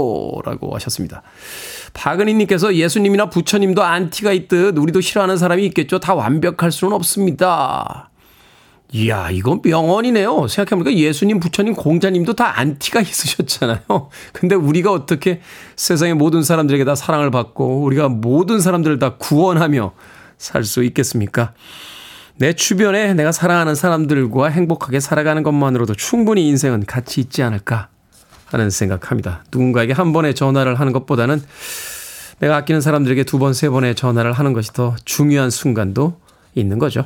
[0.44, 1.22] 라고 하셨습니다.
[1.94, 6.00] 박은희님께서 예수님이나 부처님도 안티가 있듯 우리도 싫어하는 사람이 있겠죠.
[6.00, 8.10] 다 완벽할 수는 없습니다.
[8.96, 10.48] 이야, 이건 명언이네요.
[10.48, 13.82] 생각해보니까 예수님, 부처님, 공자님도 다 안티가 있으셨잖아요.
[14.32, 15.42] 근데 우리가 어떻게
[15.76, 19.92] 세상의 모든 사람들에게 다 사랑을 받고 우리가 모든 사람들을 다 구원하며
[20.38, 21.54] 살 수 있겠습니까?
[22.38, 27.90] 내 주변에 내가 사랑하는 사람들과 행복하게 살아가는 것만으로도 충분히 인생은 가치 있지 않을까
[28.46, 29.44] 하는 생각합니다.
[29.52, 31.42] 누군가에게 한 번에 전화를 하는 것보다는
[32.40, 36.18] 내가 아끼는 사람들에게 두 번, 세 번의 전화를 하는 것이 더 중요한 순간도
[36.54, 37.06] 있는 거죠.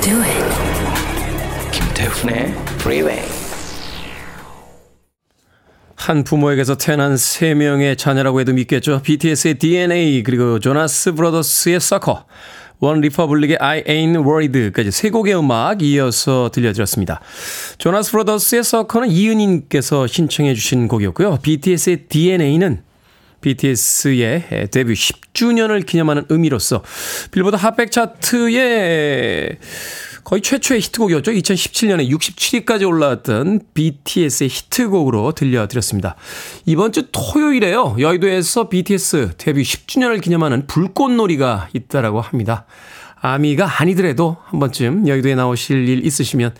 [0.00, 1.70] Do it.
[1.72, 3.22] 김태훈의 Freeway.
[5.94, 9.02] 한 부모에게서 태어난 세 명의 자녀라고 해도 믿겠죠.
[9.02, 12.24] BTS의 DNA 그리고 조나스 브라더스의 Sucker,
[12.80, 17.20] 원 리퍼블릭의 I Ain't Worried까지 세 곡의 음악 이어서 들려드렸습니다.
[17.76, 21.38] 조나스 브라더스의 Sucker는 이은인께서 신청해 주신 곡이었고요.
[21.42, 22.82] BTS의 DNA는
[23.40, 26.82] BTS의 데뷔 10주년을 기념하는 의미로서
[27.30, 29.58] 빌보드 핫백 차트에
[30.24, 31.32] 거의 최초의 히트곡이었죠.
[31.32, 36.14] 2017년에 67위까지 올라왔던 BTS의 히트곡으로 들려드렸습니다.
[36.66, 37.96] 이번 주 토요일에요.
[37.98, 42.66] 여의도에서 BTS 데뷔 10주년을 기념하는 불꽃놀이가 있다라고 합니다.
[43.20, 46.54] 아미가 아니더라도 한 번쯤 여의도에 나오실 일 있으시면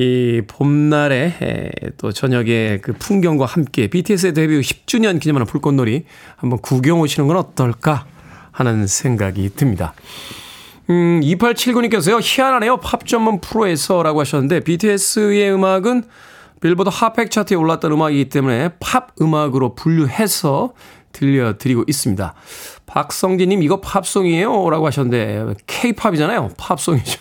[0.00, 6.04] 이 봄날에 에, 또 저녁에 그 풍경과 함께 BTS의 데뷔 10주년 기념하는 불꽃놀이
[6.36, 8.06] 한번 구경 오시는 건 어떨까
[8.50, 9.92] 하는 생각이 듭니다.
[10.88, 12.78] 음, 2879님께서요, 희한하네요.
[12.78, 16.04] 팝 전문 프로에서라고 하셨는데, BTS의 음악은
[16.62, 20.72] 빌보드 Hot 백 차트에 올랐던 음악이기 때문에 팝 음악으로 분류해서
[21.12, 22.34] 들려드리고 있습니다.
[22.86, 24.70] 박성진님, 이거 팝송이에요?
[24.70, 26.52] 라고 하셨는데, 케이팝이잖아요.
[26.56, 27.20] 팝송이죠.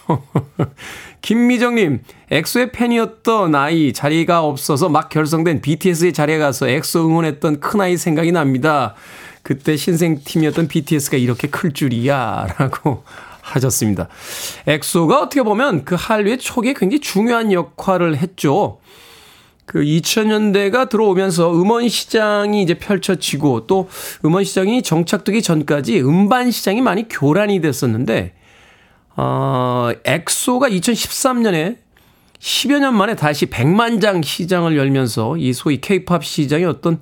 [1.21, 2.01] 김미정님,
[2.31, 8.95] 엑소의 팬이었던 아이 자리가 없어서 막 결성된 BTS의 자리에 가서 엑소 응원했던 큰아이 생각이 납니다.
[9.43, 12.47] 그때 신생팀이었던 BTS가 이렇게 클 줄이야.
[12.57, 13.03] 라고
[13.41, 14.07] 하셨습니다.
[14.67, 18.79] 엑소가 어떻게 보면 그 한류의 초기에 굉장히 중요한 역할을 했죠.
[19.65, 23.87] 그 2000년대가 들어오면서 음원 시장이 이제 펼쳐지고 또
[24.25, 28.33] 음원 시장이 정착되기 전까지 음반 시장이 많이 교란이 됐었는데,
[29.21, 31.75] 어, 엑소가 2013년에
[32.39, 37.01] 10여 년 만에 다시 100만 장 시장을 열면서 이 소위 케이팝 시장의 어떤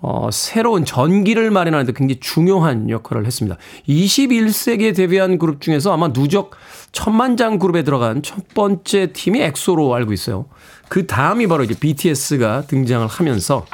[0.00, 3.56] 어, 새로운 전기를 마련하는데 굉장히 중요한 역할을 했습니다.
[3.88, 6.50] 21세기에 데뷔한 그룹 중에서 아마 누적
[6.92, 10.44] 천만 장 그룹에 들어간 첫 번째 팀이 엑소로 알고 있어요.
[10.88, 13.64] 그 다음이 바로 이제 BTS가 등장을 하면서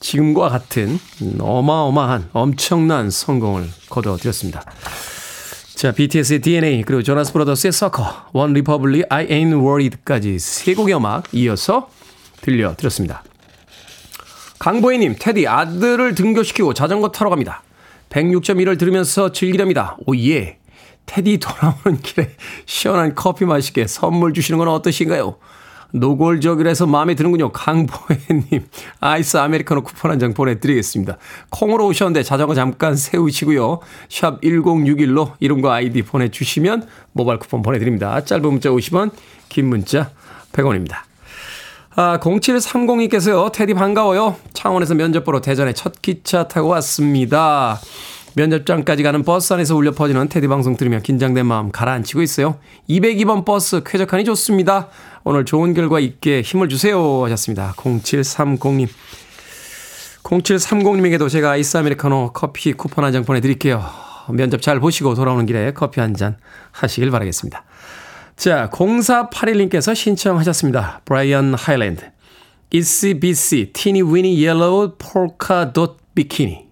[0.00, 0.98] 지금과 같은
[1.38, 4.64] 어마어마한 엄청난 성공을 거둬들였습니다.
[5.78, 11.32] 자, BTS의 DNA 그리고 조나스 브라더스의 Sucker, 원 리퍼블릭, I Ain't Worried까지 세 곡의 음악
[11.32, 11.88] 이어서
[12.40, 13.22] 들려드렸습니다.
[14.58, 17.62] 강보혜님, 테디 아들을 등교시키고 자전거 타러 갑니다.
[18.10, 19.98] 106.1을 들으면서 즐기렵니다.
[20.04, 20.58] 오 예.
[21.06, 22.32] 테디 돌아오는 길에
[22.66, 25.36] 시원한 커피 마시게 선물 주시는 건 어떠신가요?
[25.92, 27.50] 노골적이라서 마음에 드는군요.
[27.52, 28.66] 강보혜님,
[29.00, 31.16] 아이스 아메리카노 쿠폰 한 장 보내드리겠습니다.
[31.50, 33.78] 콩으로 오셨는데 자전거 잠깐 세우시고요.
[34.08, 38.22] 샵 1061로 이름과 아이디 보내주시면 모바일 쿠폰 보내드립니다.
[38.24, 39.10] 짧은 문자 50원,
[39.48, 40.10] 긴 문자
[40.52, 40.96] 100원입니다.
[41.94, 44.36] 아, 0730님께서요, 테디 반가워요.
[44.52, 47.80] 창원에서 면접 보러 대전에 첫 기차 타고 왔습니다.
[48.34, 52.58] 면접장까지 가는 버스 안에서 울려 퍼지는 테디 방송 들으며 긴장된 마음 가라앉히고 있어요.
[52.88, 54.88] 202번 버스 쾌적하니 좋습니다.
[55.24, 57.24] 오늘 좋은 결과 있게 힘을 주세요.
[57.24, 57.74] 하셨습니다.
[57.76, 58.88] 0730님.
[60.22, 63.82] 0730님에게도 제가 아이스 아메리카노 커피 쿠폰 한 장 보내드릴게요.
[64.30, 66.36] 면접 잘 보시고 돌아오는 길에 커피 한 잔
[66.72, 67.64] 하시길 바라겠습니다.
[68.36, 71.00] 자, 0481님께서 신청하셨습니다.
[71.06, 72.04] 브라이언 하일랜드.
[72.70, 76.67] Bitsy Teeny Weeny Yellow Polka Dot Bikini.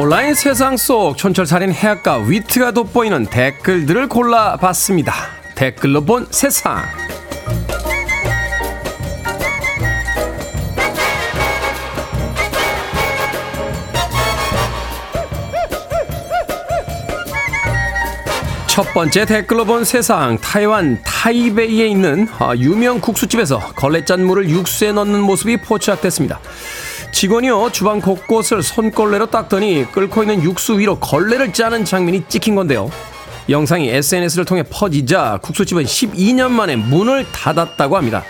[0.00, 5.12] 온라인 세상 속 촌철살인 해악과 위트가 돋보이는 댓글들을 골라봤습니다.
[5.54, 6.80] 댓글로 본 세상.
[18.66, 25.20] 첫 번째 댓글로 본 세상 타이완 타이베이에 있는 아, 유명 국수집에서 걸레짠 물을 육수에 넣는
[25.20, 26.40] 모습이 포착됐습니다.
[27.12, 32.90] 직원이요 주방 곳곳을 손걸레로 닦더니 끓고 있는 육수 위로 걸레를 짜는 장면이 찍힌 건데요.
[33.48, 38.22] 영상이 SNS를 통해 퍼지자 국수집은 12년 만에 문을 닫았다고 합니다.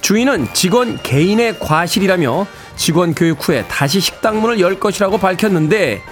[0.00, 6.02] 주인은 직원 개인의 과실이라며 직원 교육 후에 다시 식당 문을 열 것이라고 밝혔는데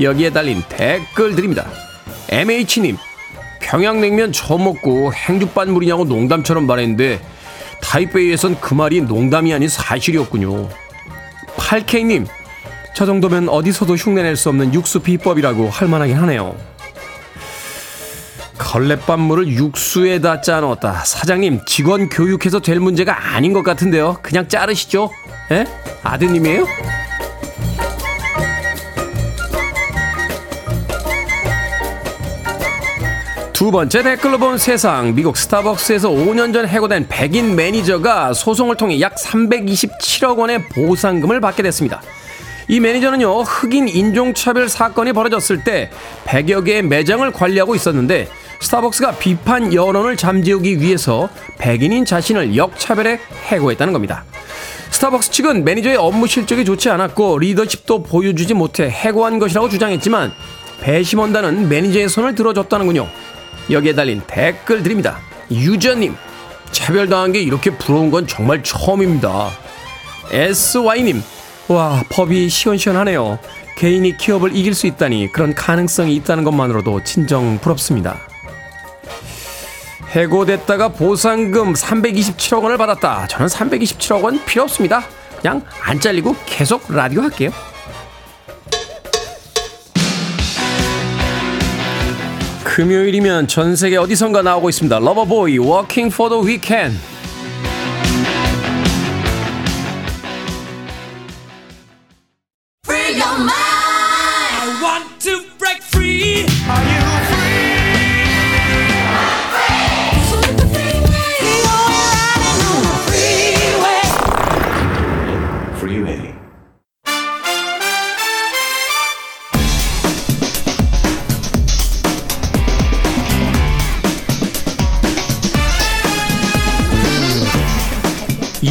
[0.00, 1.66] 여기에 달린 댓글들입니다.
[2.30, 2.98] MH님,
[3.60, 7.20] 평양냉면 처음 먹고 행주반 물이냐고 농담처럼 말했는데
[7.80, 10.68] 타이베이에선 그 말이 농담이 아닌 사실이었군요.
[11.58, 12.26] 8K님,
[12.94, 16.56] 저 정도면 어디서도 흉내낼 수 없는 육수 비법이라고 할 만하긴 하네요.
[18.56, 21.04] 걸레밥물을 육수에다 짜 넣었다.
[21.04, 24.18] 사장님, 직원 교육해서 될 문제가 아닌 것 같은데요.
[24.22, 25.10] 그냥 자르시죠.
[25.52, 25.64] 에?
[26.02, 26.66] 아드님이에요?
[33.58, 35.16] 두 번째 댓글로 본 세상.
[35.16, 42.00] 미국 스타벅스에서 5년 전 해고된 백인 매니저가 소송을 통해 약 327억 원의 보상금을 받게 됐습니다.
[42.68, 45.90] 이 매니저는요, 흑인 인종차별 사건이 벌어졌을 때
[46.26, 48.28] 100여 개의 매장을 관리하고 있었는데,
[48.60, 53.18] 스타벅스가 비판 여론을 잠재우기 위해서 백인인 자신을 역차별해
[53.48, 54.24] 해고했다는 겁니다.
[54.90, 60.32] 스타벅스 측은 매니저의 업무 실적이 좋지 않았고 리더십도 보여주지 못해 해고한 것이라고 주장했지만
[60.80, 63.08] 배심원단은 매니저의 손을 들어줬다는군요.
[63.70, 65.18] 여기에 달린 댓글 드립니다.
[65.50, 66.14] 유저님,
[66.72, 69.50] 차별당한 게 이렇게 부러운 건 정말 처음입니다.
[70.30, 71.22] SY님,
[71.68, 73.38] 와, 법이 시원시원하네요.
[73.76, 78.18] 개인이 기업을 이길 수 있다니 그런 가능성이 있다는 것만으로도 진정 부럽습니다.
[80.10, 83.26] 해고됐다가 보상금 327억 원을 받았다.
[83.28, 85.04] 저는 327억 원 필요 없습니다.
[85.40, 87.50] 그냥 안 잘리고 계속 라디오 할게요.
[92.78, 95.00] 금요일이면 전 세계 어디선가 나오고 있습니다.
[95.00, 95.58] Loverboy
[96.14, 96.96] for the Weekend.
[96.96, 97.17] I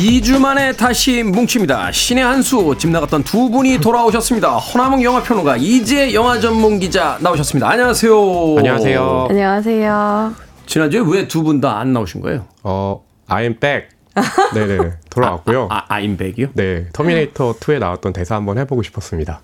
[0.08, 1.92] 2주 만에 다시 뭉칩니다.
[1.92, 4.56] 씨네한수 집 나갔던 두 분이 돌아오셨습니다.
[4.56, 7.70] 허남웅 영화평론가 이지혜 영화 전문 기자 나오셨습니다.
[7.70, 8.56] 안녕하세요.
[8.58, 9.28] 안녕하세요.
[9.30, 10.34] 안녕하세요.
[10.66, 12.46] 지난주에 왜 두 분 다 안 나오신 거예요?
[12.64, 13.90] 어, I'm back.
[14.56, 14.92] 네네.
[15.10, 15.68] 돌아왔고요.
[15.70, 16.48] 아, I'm back이요?
[16.54, 16.88] 네.
[16.94, 19.42] 터미네이터 2에 나왔던 대사 한번 해보고 싶었습니다.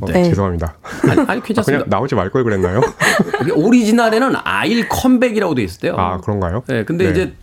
[0.00, 0.24] 어, 네.
[0.24, 0.76] 죄송합니다.
[1.02, 1.84] 아니, 아니 아, 그냥 괜찮습니다.
[1.88, 2.80] 나오지 말 걸 그랬나요?
[3.42, 5.96] 이게 오리지널에는 I'll come back이라고 돼 있었대요.
[5.98, 6.62] 아, 그런가요?
[6.66, 7.10] 네, 근데 네.
[7.10, 7.34] 이제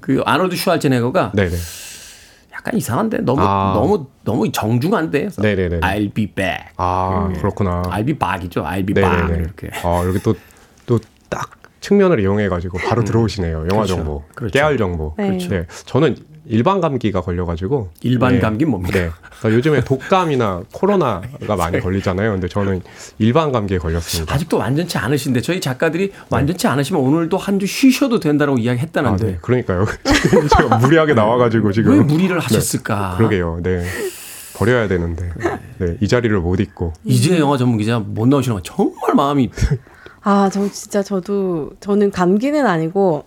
[0.00, 1.56] 그 아놀드 슈왈제네거가 네네.
[2.52, 3.72] 약간 이상한데 너무 아.
[3.74, 5.28] 너무 너무 정중한데.
[5.38, 5.80] 네네네.
[5.80, 6.72] I'll be back.
[6.76, 7.82] 아, 그렇구나.
[7.86, 8.62] I'll be back이죠.
[8.64, 9.38] I'll be back 네네네.
[9.44, 9.70] 이렇게.
[9.82, 10.34] 아, 여기 또,
[10.86, 10.98] 또
[11.30, 11.48] 딱
[11.80, 13.60] 측면을 이용해 가지고 바로 들어오시네요.
[13.60, 13.96] 영화 그렇죠.
[13.96, 14.24] 정보.
[14.34, 14.52] 그렇죠.
[14.52, 15.14] 깨알 정보.
[15.16, 15.38] 네.
[15.38, 15.66] 네.
[15.86, 16.16] 저는
[16.50, 17.90] 일반 감기가 걸려가지고.
[18.02, 18.40] 일반 네.
[18.40, 18.98] 감기 뭡니까?
[18.98, 19.10] 네.
[19.38, 22.32] 그러니까 요즘에 독감이나 코로나가 많이 걸리잖아요.
[22.32, 22.82] 근데 저는
[23.18, 24.34] 일반 감기에 걸렸습니다.
[24.34, 29.38] 아직도 완전치 않으신데 저희 작가들이 완전치 않으시면 오늘도 한 주 쉬셔도 된다고 아, 이야기했다는데 네.
[29.42, 29.84] 그러니까요.
[30.56, 31.92] 제가 무리하게 나와가지고 지금.
[31.92, 33.16] 왜 무리를 하셨을까?
[33.18, 33.60] 그러게요.
[33.62, 33.84] 네.
[34.54, 35.30] 버려야 되는데.
[35.78, 35.96] 네.
[36.00, 36.92] 이 자리를 못 잊고.
[37.04, 39.50] 이제 영화 전문 기자 못 나오시는 건 정말 마음이
[40.22, 43.24] 아, 저 진짜 저도 저는 감기는 아니고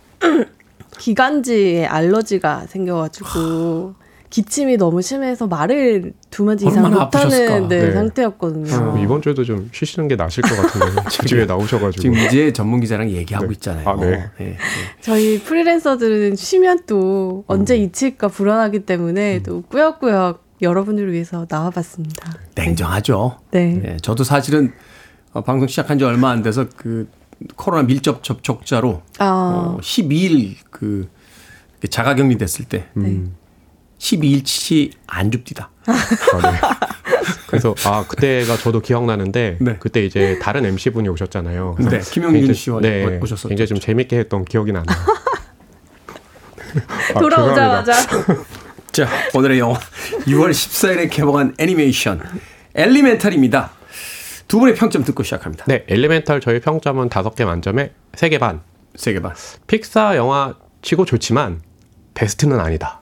[0.98, 3.96] 기관지에 알러지가 생겨가지고
[4.34, 6.92] 기침이 너무 심해서 말을 두 마디 이상.
[6.92, 7.92] 못하는 네, 네.
[7.92, 8.98] 상태였거든요.
[9.04, 11.04] 이번 주에도 좀 쉬시는 게 나실 것 같은데.
[11.28, 12.02] 집에 나오셔가지고.
[12.02, 13.54] 지금 이제 전문 기자랑 얘기하고 네.
[13.54, 13.88] 있잖아요.
[13.88, 14.24] 아, 네.
[14.42, 14.58] 예, 예.
[15.02, 17.82] 저희 프리랜서들은 쉬면 또 언제 음.
[17.84, 22.34] 잊힐까 불안하기 때문에 또 꾸역꾸역 여러분들을 위해서 나와봤습니다.
[22.56, 23.38] 냉정하죠.
[23.52, 23.82] 네.
[23.86, 24.74] 예, 저도 사실은
[25.34, 27.08] 어, 방송 시작한 지 얼마 안 돼서 그
[27.56, 31.10] 코로나 밀접 접촉자로 아, 어, 12일 그
[31.90, 33.24] 자가 격리 됐을 때 네.
[34.00, 35.70] 12일치 안 줍디다.
[35.86, 36.60] 아, 네.
[37.48, 39.78] 그래서 아 그때가 저도 기억나는데 네.
[39.80, 41.78] 그때 이제 다른 MC 분이 오셨잖아요.
[41.80, 43.50] 네, 김용균 씨와 네, 오셨었죠.
[43.50, 44.98] 굉장히 좀 재밌게 했던 기억이 나네요.
[47.16, 47.94] 아, 돌아오자마자
[48.92, 49.80] 자, 오늘의 영화
[50.26, 52.22] 6월 14일에 개봉한 애니메이션
[52.76, 53.72] 엘리멘탈입니다.
[54.48, 55.66] 두 분의 평점 듣고 시작합니다.
[55.68, 58.62] 네, 엘리멘탈 저희 평점은 다섯 개 만점에 세 개 반.
[58.96, 59.34] 세 개 반.
[59.68, 61.62] 픽사 영화 치고 좋지만
[62.14, 63.02] 베스트는 아니다.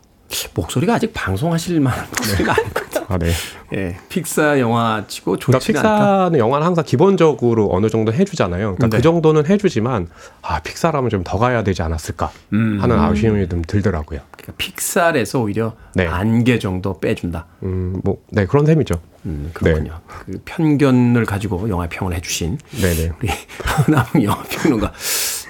[0.53, 3.05] 목소리가 아직 방송하실 만한 목소리가 아닌 것 같아요.
[3.09, 3.31] 아 네.
[3.73, 5.65] 예, 픽사 영화 치고 그러니까 않다.
[5.65, 8.75] 픽사는 영화는 항상 기본적으로 어느 정도 해주잖아요.
[8.75, 8.97] 그러니까 네.
[8.97, 10.07] 그 정도는 해주지만
[10.41, 12.79] 아 픽사라면 좀 더 가야 되지 않았을까 음.
[12.81, 14.21] 하는 아쉬움이 좀 들더라고요.
[14.31, 16.07] 그러니까 픽살에서 오히려 네.
[16.07, 17.45] 안개 정도 빼준다.
[17.63, 18.95] 음, 뭐, 네 그런 셈이죠.
[19.25, 19.99] 음, 그렇군요.
[20.25, 23.11] 그 편견을 가지고 영화 평을 해주신 네네.
[23.21, 23.29] 우리
[23.87, 24.91] 남은 영화 평론가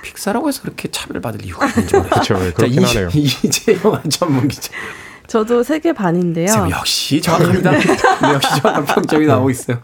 [0.02, 2.24] 픽사라고 해서 그렇게 차별받을 이유가 있는지 모르겠어요.
[2.24, 2.44] 그렇죠.
[2.44, 3.10] 네, 그렇긴 하네요.
[3.14, 4.72] 이지혜 영화 전문 기자.
[5.28, 6.48] 저도 세 개 반인데요.
[6.48, 7.72] 쌤 역시 정확합니다.
[7.72, 7.80] 네,
[8.34, 9.82] 역시 정확한 평점이 나오고 있어요.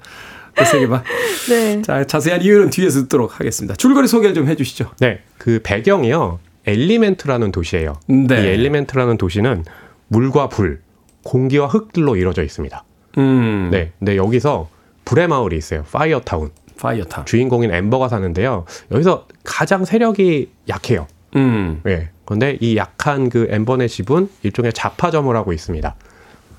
[0.65, 1.03] 세 개 반.
[1.49, 1.81] 네.
[1.83, 3.75] 자, 자세한 이유는 뒤에서 듣도록 하겠습니다.
[3.75, 4.91] 줄거리 소개를 좀 해주시죠.
[4.99, 6.39] 네, 그 배경이요.
[6.65, 7.93] 엘리멘트라는 도시예요.
[8.07, 8.43] 네.
[8.43, 9.63] 이 엘리멘트라는 도시는
[10.09, 10.81] 물과 불,
[11.23, 12.83] 공기와 흙들로 이루어져 있습니다.
[13.19, 14.67] 음, 네, 근데 여기서
[15.05, 15.83] 불의 마을이 있어요.
[15.91, 16.51] Fire Town.
[16.77, 17.25] Fire Town.
[17.25, 18.65] 주인공인 엠버가 사는데요.
[18.91, 21.07] 여기서 가장 세력이 약해요.
[21.35, 22.09] 음, 예.
[22.25, 25.95] 그런데 이 약한 그 엠버네 집은 일종의 자파점을 하고 있습니다.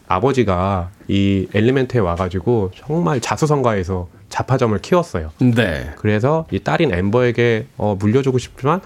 [0.08, 5.32] 아버지가 이 엘리멘트에 와가지고 정말 자수성가해서 자파점을 키웠어요.
[5.38, 5.92] 네.
[5.96, 8.80] 그래서 이 딸인 엠버에게 어, 물려주고 싶지만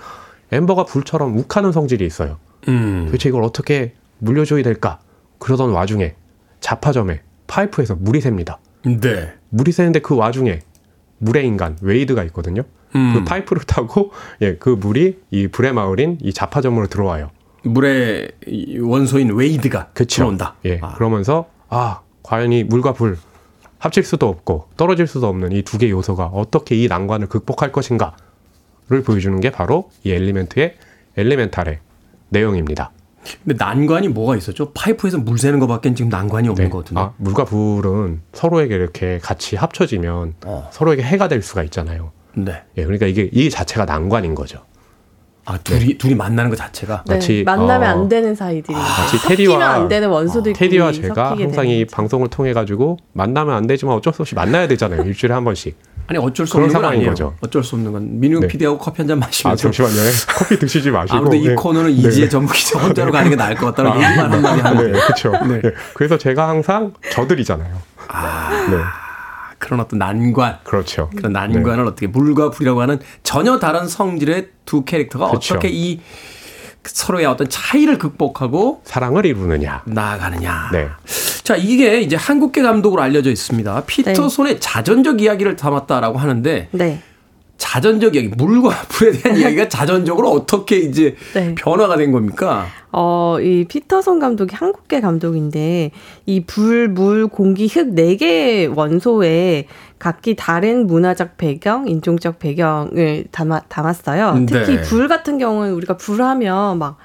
[0.50, 2.38] 엠버가 불처럼 욱하는 성질이 있어요.
[2.68, 3.04] 음.
[3.06, 4.98] 도대체 이걸 어떻게 물려줘야 될까?
[5.38, 6.14] 그러던 와중에
[6.60, 8.58] 자파점에 파이프에서 물이 셉니다.
[8.84, 9.32] 네.
[9.50, 10.60] 물이 새는데 그 와중에
[11.22, 12.62] 물의 인간 웨이드가 있거든요.
[12.94, 13.14] 음.
[13.14, 14.12] 그 파이프를 타고
[14.42, 17.30] 예, 그 물이 이 불의 마을인 이 잡화점으로 들어와요.
[17.64, 20.16] 물의 이 원소인 웨이드가 그쵸.
[20.16, 20.56] 들어온다.
[20.64, 20.78] 예.
[20.82, 20.94] 아.
[20.94, 23.16] 그러면서 아, 과연 이 물과 불
[23.78, 29.02] 합칠 수도 없고 떨어질 수도 없는 이 두 개의 요소가 어떻게 이 난관을 극복할 것인가를
[29.04, 30.74] 보여주는 게 바로 이 엘리멘트의
[31.16, 31.78] 엘리멘탈의
[32.30, 32.90] 내용입니다.
[33.44, 34.72] 근데 난관이 뭐가 있었죠?
[34.72, 36.70] 파이프에서 물 새는 것밖에 지금 난관이 없는 네.
[36.70, 37.00] 것 같은데.
[37.00, 40.68] 아, 물과 불은 서로에게 이렇게 같이 합쳐지면 어.
[40.72, 42.10] 서로에게 해가 될 수가 있잖아요.
[42.34, 42.62] 네.
[42.76, 44.60] 예, 그러니까 이게 이 자체가 난관인 거죠.
[45.44, 49.58] 아 둘이 둘이 만나는 것 자체가 네, 마치, 만나면 어, 안 되는 사이들이 마치 섞이면
[49.58, 51.96] 테디와- 안 되는 원소들끼리 테디와 제가 항상 이 거죠.
[51.96, 55.02] 방송을 통해 가지고 만나면 안 되지만 어쩔 수 없이 만나야 되잖아요.
[55.06, 55.76] 일주일에 한 번씩.
[56.12, 57.10] 아니 어쩔 수 그런 없는 건 상황인 아니에요.
[57.10, 57.34] 거죠.
[57.40, 58.46] 어쩔 수 없는 건 민우 네.
[58.48, 60.10] PD하고 커피 한 잔 마시면서 아 잠시만요.
[60.36, 61.16] 커피 드시지 마시고.
[61.16, 61.54] 아무래도 이 네.
[61.54, 61.96] 코너는 네.
[62.08, 65.32] 이지혜 전문 기자 혼자로 가는 게 나을 것 같다는 얘기만 한마디 하는데 네, 그렇죠.
[65.46, 65.60] 네.
[65.62, 65.70] 네.
[65.94, 67.74] 그래서 제가 항상 저들이잖아요.
[68.70, 68.76] 네,
[69.58, 71.08] 그런 어떤 난관 그렇죠.
[71.16, 75.54] 그런 난관을 어떻게 물과 불이라고 하는 전혀 다른 성질의 두 캐릭터가 그쵸.
[75.54, 76.00] 어떻게 이
[76.84, 79.82] 서로의 어떤 차이를 극복하고 사랑을 이루느냐.
[79.86, 80.70] 나아가느냐.
[80.72, 80.88] 네.
[81.42, 83.84] 자, 이게 이제 한국계 감독으로 알려져 있습니다.
[83.86, 87.00] 피터손의 자전적 이야기를 담았다라고 하는데 네.
[87.56, 91.54] 자전적 이야기, 물과 불에 대한 이야기가 자전적으로 어떻게 이제 네.
[91.54, 92.66] 변화가 된 겁니까?
[92.90, 95.92] 어, 이 피터son 감독이 한국계 감독인데
[96.26, 99.66] 이 불, 물, 공기, 흙 네개 원소에
[99.98, 104.34] 각기 다른 문화적 배경, 인종적 배경을 담아, 담았어요.
[104.34, 104.46] 네.
[104.46, 106.98] 특히 불 같은 경우는 우리가 불하면 막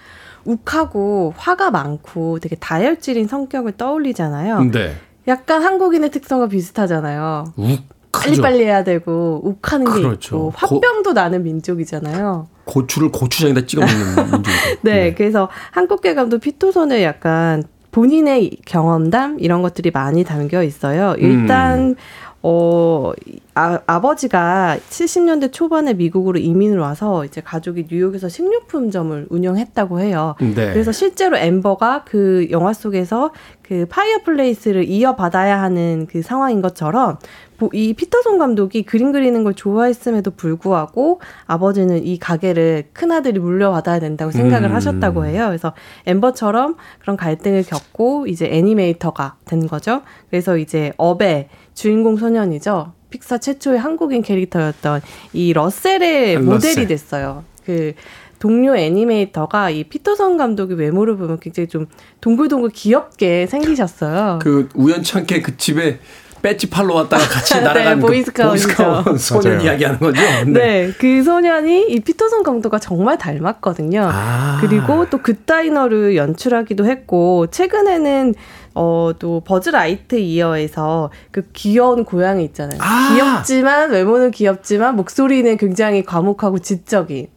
[0.47, 4.63] 욱하고 화가 많고 되게 다혈질인 성격을 떠올리잖아요.
[4.71, 4.95] 네.
[5.27, 7.53] 약간 한국인의 특성과 비슷하잖아요.
[7.57, 7.83] 욱하죠.
[8.11, 10.35] 빨리빨리 해야 되고 욱하는 게 그렇죠.
[10.37, 12.47] 있고 화병도 나는 민족이잖아요.
[12.63, 14.77] 고추를 고추장에다 찍어 먹는 민족이죠.
[14.83, 21.15] 네, 그래서 한국계 감독 피토선에 약간 본인의 경험담 이런 것들이 많이 담겨 있어요.
[21.17, 21.95] 일단
[22.41, 23.11] 어
[23.59, 30.35] 아, 아버지가 70년대 초반에 미국으로 이민을 와서 이제 가족이 뉴욕에서 식료품점을 운영했다고 해요.
[30.39, 30.53] 네.
[30.53, 33.31] 그래서 실제로 엠버가 그 영화 속에서
[33.63, 37.17] 그 Fireplace를 이어받아야 하는 그 상황인 것처럼
[37.57, 43.99] 보- 이 피터 손 감독이 그림 그리는 걸 좋아했음에도 불구하고 아버지는 이 가게를 큰아들이 물려받아야
[43.99, 44.75] 된다고 생각을 음.
[44.75, 45.45] 하셨다고 해요.
[45.47, 45.73] 그래서
[46.05, 50.03] 엠버처럼 그런 갈등을 겪고 이제 애니메이터가 된 거죠.
[50.29, 52.93] 그래서 이제 업의 주인공 소년이죠.
[53.09, 55.01] 픽사 최초의 한국인 캐릭터였던
[55.33, 56.39] 이 러셀의 러셀.
[56.41, 57.43] 모델이 됐어요.
[57.65, 57.93] 그
[58.39, 61.87] 동료 애니메이터가 이 피터 손 감독의 외모를 보면 굉장히 좀
[62.21, 64.39] 동글동글 귀엽게 생기셨어요.
[64.41, 65.99] 그 우연찮게 그 집에
[66.43, 68.67] 배지 팔러 왔다가 같이 네, 날아간 그 보이스카우트죠.
[68.67, 69.65] 보이스카우트 소년 맞아요.
[69.65, 70.21] 이야기하는 거죠.
[70.45, 70.91] 네.
[70.99, 74.07] 그 소년이 이 피터 손 감독과 정말 닮았거든요.
[74.13, 74.59] 아.
[74.61, 78.35] 그리고 또 굿다이너를 연출하기도 했고 최근에는
[78.77, 82.79] 어 또 버즈 라이트 이어에서 그 귀여운 고양이 있잖아요.
[82.81, 83.13] 아.
[83.13, 87.27] 귀엽지만 외모는 귀엽지만 목소리는 굉장히 과묵하고 지적인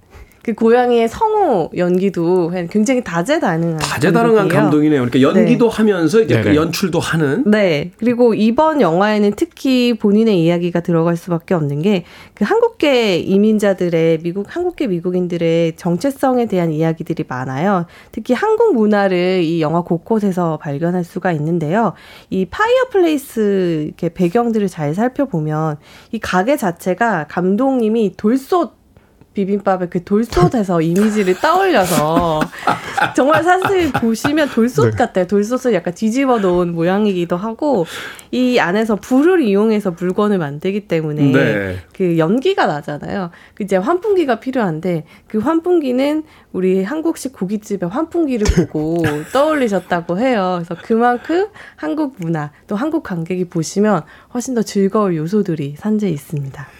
[0.42, 4.62] 그 고양이의 성우 연기도 굉장히 다재다능한 다재다능한 감독이에요.
[4.62, 5.04] 감독이네요.
[5.06, 6.54] 그러니까 연기도 하면서 이제 그.
[6.54, 7.90] 연출도 하는 네.
[7.98, 14.86] 그리고 이번 영화에는 특히 본인의 이야기가 들어갈 수밖에 없는 게 그 한국계 이민자들의 미국 한국계
[14.86, 17.84] 미국인들의 정체성에 대한 이야기들이 많아요.
[18.12, 21.92] 특히 한국 문화를 이 영화 곳곳에서 발견할 수가 있는데요.
[22.30, 25.76] 이 Fireplace 이렇게 배경들을 잘 살펴보면
[26.12, 28.79] 이 가게 자체가 감독님이 돌솥
[29.34, 32.40] 비빔밥의 그 돌솥에서 이미지를 떠올려서
[33.14, 34.96] 정말 사실 보시면 돌솥 네.
[34.96, 35.26] 같아요.
[35.26, 37.86] 돌솥을 약간 뒤집어 놓은 모양이기도 하고
[38.32, 41.78] 이 안에서 불을 이용해서 물건을 만들기 때문에 네.
[41.92, 43.30] 그 연기가 나잖아요.
[43.54, 48.96] 그 이제 환풍기가 필요한데 그 환풍기는 우리 한국식 고깃집의 환풍기를 보고
[49.32, 50.60] 떠올리셨다고 해요.
[50.64, 54.02] 그래서 그만큼 한국 문화 또 한국 관객이 보시면
[54.34, 56.79] 훨씬 더 즐거울 요소들이 산재해 있습니다.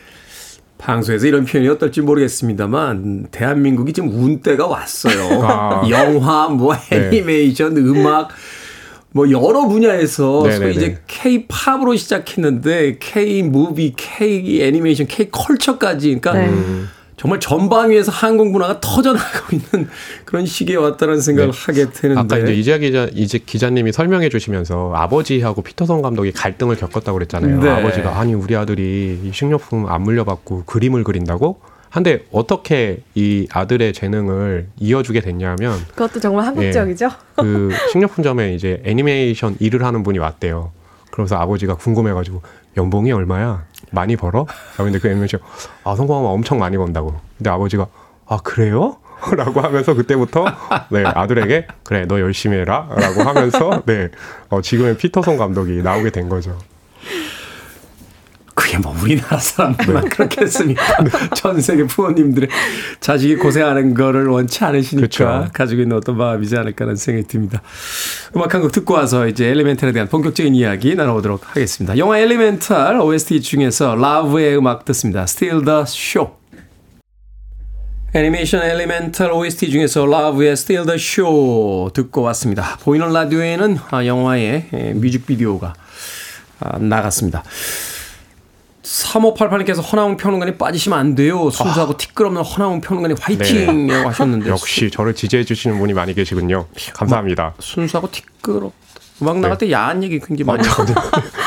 [0.81, 5.43] 방송에서 이런 표현이 어떨지 모르겠습니다만 대한민국이 지금 운 때가 왔어요.
[5.45, 5.87] 아.
[5.89, 6.97] 영화, 뭐 네.
[6.97, 8.31] 애니메이션, 음악
[9.13, 10.57] 뭐 여러 분야에서 네네네.
[10.57, 16.51] 소위 이제 K-팝으로 시작했는데 K-무비, K-애니메이션, K-컬처까지 그러니까 네.
[17.21, 19.91] 정말 전방위에서 한국 문화가 터져나가고 있는
[20.25, 21.59] 그런 시기에 왔다는 생각을 네.
[21.67, 27.19] 하게 되는데 아까 이제 이재 기자 이제 기자님이 설명해 주시면서 아버지하고 피터son 감독이 갈등을 겪었다고
[27.19, 27.61] 그랬잖아요.
[27.61, 27.69] 네.
[27.69, 31.61] 아버지가 아니 우리 아들이 이 식료품 안 물려받고 그림을 그린다고
[31.91, 37.11] 한데 어떻게 이 아들의 재능을 이어주게 됐냐면 그것도 정말 한국적이죠.
[37.37, 40.73] 그 식료품점에 이제 애니메이션 일을 하는 분이 왔대요.
[41.11, 42.41] 그래서 아버지가 궁금해가지고
[42.77, 43.65] 연봉이 얼마야?
[43.91, 44.47] 많이 벌어?
[44.79, 45.41] 아 근데 그 애니메이션
[45.85, 47.21] 아 성공하면 엄청 많이 번다고.
[47.39, 47.87] 근데 아버지가
[48.27, 48.97] 아 그래요?
[49.37, 50.47] 라고 하면서 그때부터
[50.91, 54.09] 네 아들에게 그래 너 열심히 해라라고 하면서 네
[54.49, 56.57] 어, 지금의 피터son 감독이 나오게 된 거죠.
[58.55, 60.83] 그게 뭐 우리나라 사람들만 그렇게 했습니까?
[61.35, 62.49] 전 세계 부모님들의
[63.01, 65.49] 자식이 고생하는 거를 원치 않으시니까 그쵸.
[65.53, 67.63] 가지고 있는 어떤 마음이지 않을까 하는 생각이 듭니다.
[68.37, 71.97] 음악 한 곡 듣고 와서 이제 엘리멘탈에 대한 본격적인 이야기 나눠보도록 하겠습니다.
[71.97, 75.23] 영화 엘리멘탈 OST 중에서 라브의 음악 듣습니다.
[75.23, 76.33] Still the Show.
[78.13, 82.77] 애니메이션 엘리멘탈 OST 중에서 라브의 Still the Show 듣고 왔습니다.
[82.83, 85.73] 보이는 라디오에는 아, 영화의 에, 뮤직비디오가
[86.59, 87.45] 아, 나갔습니다.
[88.91, 91.49] 3588님께서 허나웅 평론가님 빠지시면 안 돼요.
[91.51, 96.67] 순수하고 티끌없는 허나웅 평론가님 화이팅이라고 하셨는데 역시 저를 지지해 주시는 분이 많이 계시군요.
[96.95, 97.55] 감사합니다.
[97.61, 98.73] 순수하고 티끌없
[99.23, 100.97] 음악 나갈 때 야한 얘기 굉장히 많이 하거든요.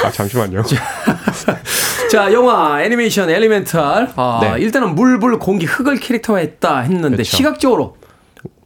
[0.05, 0.63] 아 잠시만요.
[2.09, 4.13] 자, 영화 애니메이션 엘리멘탈.
[4.15, 4.61] 아, 네.
[4.61, 7.37] 일단은 물불 공기 흙을 캐릭터화했다 했는데 그쵸.
[7.37, 7.97] 시각적으로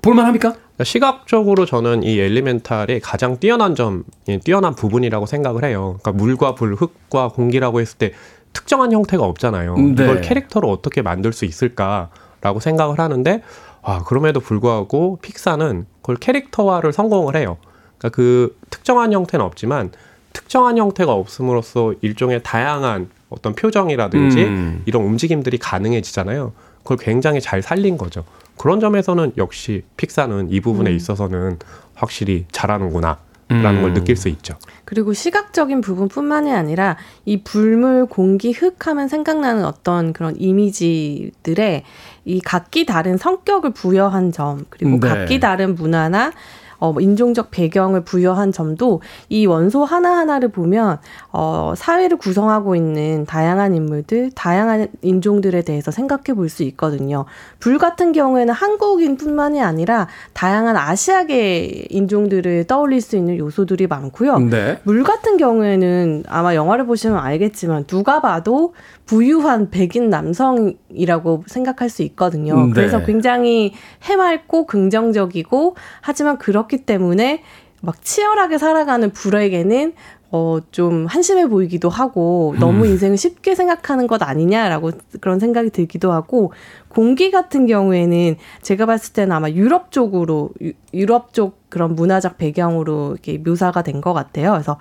[0.01, 0.55] 볼만합니까?
[0.83, 5.97] 시각적으로 저는 이 엘리멘탈의 가장 뛰어난 점, 예, 뛰어난 부분이라고 생각을 해요.
[6.01, 8.13] 그러니까 물과 불, 흙과 공기라고 했을 때
[8.53, 9.75] 특정한 형태가 없잖아요.
[9.75, 10.03] 네.
[10.03, 13.43] 이걸 캐릭터로 어떻게 만들 수 있을까라고 생각을 하는데,
[13.81, 17.57] 아, 그럼에도 불구하고 픽사는 그걸 캐릭터화를 성공을 해요.
[17.97, 19.91] 그러니까 그 특정한 형태는 없지만
[20.33, 24.83] 특정한 형태가 없음으로써 일종의 다양한 어떤 표정이라든지 음.
[24.85, 26.53] 이런 움직임들이 가능해지잖아요.
[26.83, 28.23] 그걸 굉장히 잘 살린 거죠.
[28.57, 31.59] 그런 점에서는 역시 픽사는 이 부분에 있어서는
[31.95, 33.17] 확실히 잘하는구나.
[33.49, 33.93] 라는 걸 음.
[33.93, 34.55] 느낄 수 있죠.
[34.83, 41.83] 그리고 시각적인 부분뿐만이 아니라 이 불물, 공기, 흙 하면 생각나는 어떤 그런 이미지들의
[42.25, 45.07] 이 각기 다른 성격을 부여한 점, 그리고 네.
[45.07, 46.33] 각기 다른 문화나
[46.79, 50.99] 어, 뭐 인종적 배경을 부여한 점도 이 원소 하나하나를 보면
[51.31, 57.25] 어, 사회를 구성하고 있는 다양한 인물들, 다양한 인종들에 대해서 생각해 볼 수 있거든요.
[57.59, 64.39] 불 같은 경우에는 한국인뿐만이 아니라 다양한 아시아계 인종들을 떠올릴 수 있는 요소들이 많고요.
[64.39, 64.79] 네.
[64.83, 68.73] 물 같은 경우에는 아마 영화를 보시면 알겠지만 누가 봐도
[69.05, 72.55] 부유한 백인 남성이라고 생각할 수 있거든요.
[72.55, 72.73] 음, 네.
[72.73, 73.73] 그래서 굉장히
[74.03, 77.43] 해맑고 긍정적이고 하지만 그렇 기 때문에
[77.81, 79.93] 막 치열하게 살아가는 불에게는
[80.29, 84.91] 어, 좀 한심해 보이기도 하고 너무 인생을 쉽게 생각하는 것 아니냐라고
[85.21, 86.51] 그런 생각이 들기도 하고
[86.89, 93.11] 공기 같은 경우에는 제가 봤을 때는 아마 유럽 쪽으로 유- 유럽 쪽 그런 문화적 배경으로
[93.13, 94.51] 이렇게 묘사가 된 것 같아요.
[94.51, 94.79] 그래서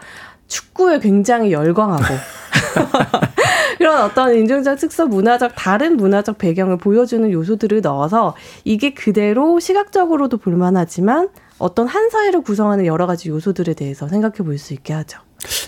[0.49, 2.03] 축구에 굉장히 열광하고
[3.79, 8.35] 그런 어떤 인종적 특성, 문화적 다른 문화적 배경을 보여주는 요소들을 넣어서
[8.65, 11.29] 이게 그대로 시각적으로도 볼만하지만
[11.59, 15.19] 어떤 한 사회를 구성하는 여러 가지 요소들에 대해서 생각해 볼 수 있게 하죠.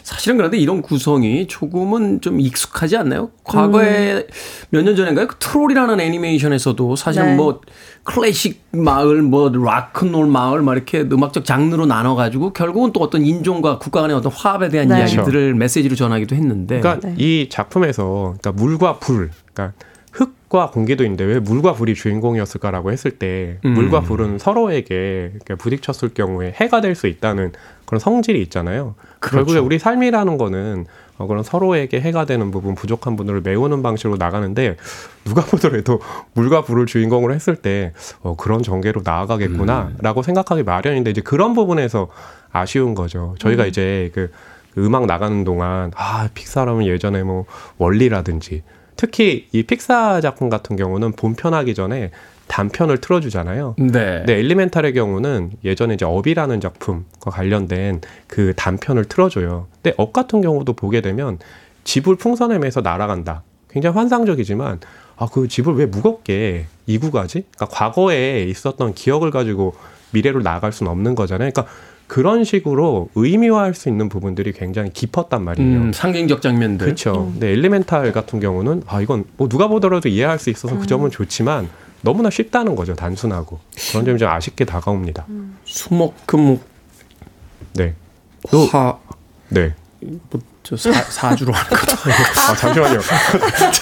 [0.02, 3.30] 사실은 그런데 이런 구성이 조금은 좀 익숙하지 않나요?
[3.44, 4.26] 과거에
[4.70, 5.28] 몇년 전인가요?
[5.28, 7.34] 그 트롤이라는 애니메이션에서도 사실은 네.
[7.36, 7.60] 뭐
[8.02, 13.78] 클래식 마을, 뭐 락큰롤 마을, 막 이렇게 음악적 장르로 나눠 가지고 결국은 또 어떤 인종과
[13.78, 14.98] 국가 간의 어떤 화합에 대한 네.
[14.98, 16.80] 이야기들을 메시지로 전하기도 했는데.
[16.80, 17.14] 그러니까 네.
[17.18, 19.87] 이 작품에서 그러니까 물과 불, 그러니까 흙
[20.48, 23.72] 과 공기도 있는데 왜 물과 불이 주인공이었을까라고 했을 때 음.
[23.72, 27.52] 물과 불은 서로에게 부딪혔을 경우에 해가 될 수 있다는
[27.84, 28.94] 그런 성질이 있잖아요.
[29.20, 29.36] 그렇죠.
[29.36, 30.86] 결국에 우리 삶이라는 거는
[31.18, 34.76] 어, 그런 서로에게 해가 되는 부분, 부족한 부분을 메우는 방식으로 나가는데
[35.24, 36.00] 누가 보더라도
[36.34, 37.92] 물과 불을 주인공으로 했을 때
[38.22, 42.08] 어, 그런 전개로 나아가겠구나라고 생각하기 마련인데 이제 그런 부분에서
[42.52, 43.34] 아쉬운 거죠.
[43.38, 44.30] 저희가 이제 그,
[44.74, 47.44] 그 음악 나가는 동안 아 픽사라면 예전에 뭐
[47.76, 48.62] 월-E라든지
[48.98, 52.10] 특히 이 픽사 작품 같은 경우는 본편하기 전에
[52.48, 53.76] 단편을 틀어주잖아요.
[53.78, 54.24] 네.
[54.26, 59.68] 네, 엘리멘탈의 경우는 예전에 이제 업이라는 작품과 관련된 그 단편을 틀어줘요.
[59.74, 61.38] 근데 업 같은 경우도 보게 되면
[61.84, 63.44] 집을 풍선함에서 날아간다.
[63.70, 64.80] 굉장히 환상적이지만
[65.16, 67.44] 아 그 집을 왜 무겁게 이고 가지?
[67.54, 69.74] 그러니까 과거에 있었던 기억을 가지고
[70.12, 71.50] 미래로 나아갈 수는 없는 거잖아요.
[71.52, 71.72] 그러니까
[72.08, 75.78] 그런 식으로 의미화할 수 있는 부분들이 굉장히 깊었단 말이에요.
[75.78, 76.86] 음, 상징적 장면들.
[76.86, 77.30] 그렇죠.
[77.32, 81.68] 근데 엘리멘탈 같은 경우는 아 이건 뭐 누가 보더라도 이해할 수 있어서 그 점은 좋지만
[82.00, 82.94] 너무나 쉽다는 거죠.
[82.94, 83.58] 단순하고
[83.90, 85.26] 그런 점이 좀 아쉽게 다가옵니다.
[85.66, 86.58] 수목금
[87.74, 87.94] 네,
[88.50, 88.98] 또- 화,
[89.50, 89.74] 네.
[90.00, 92.22] 뭐, 저 사, 사주로 하는 것도 아니고.
[92.40, 92.98] 아 잠시만요.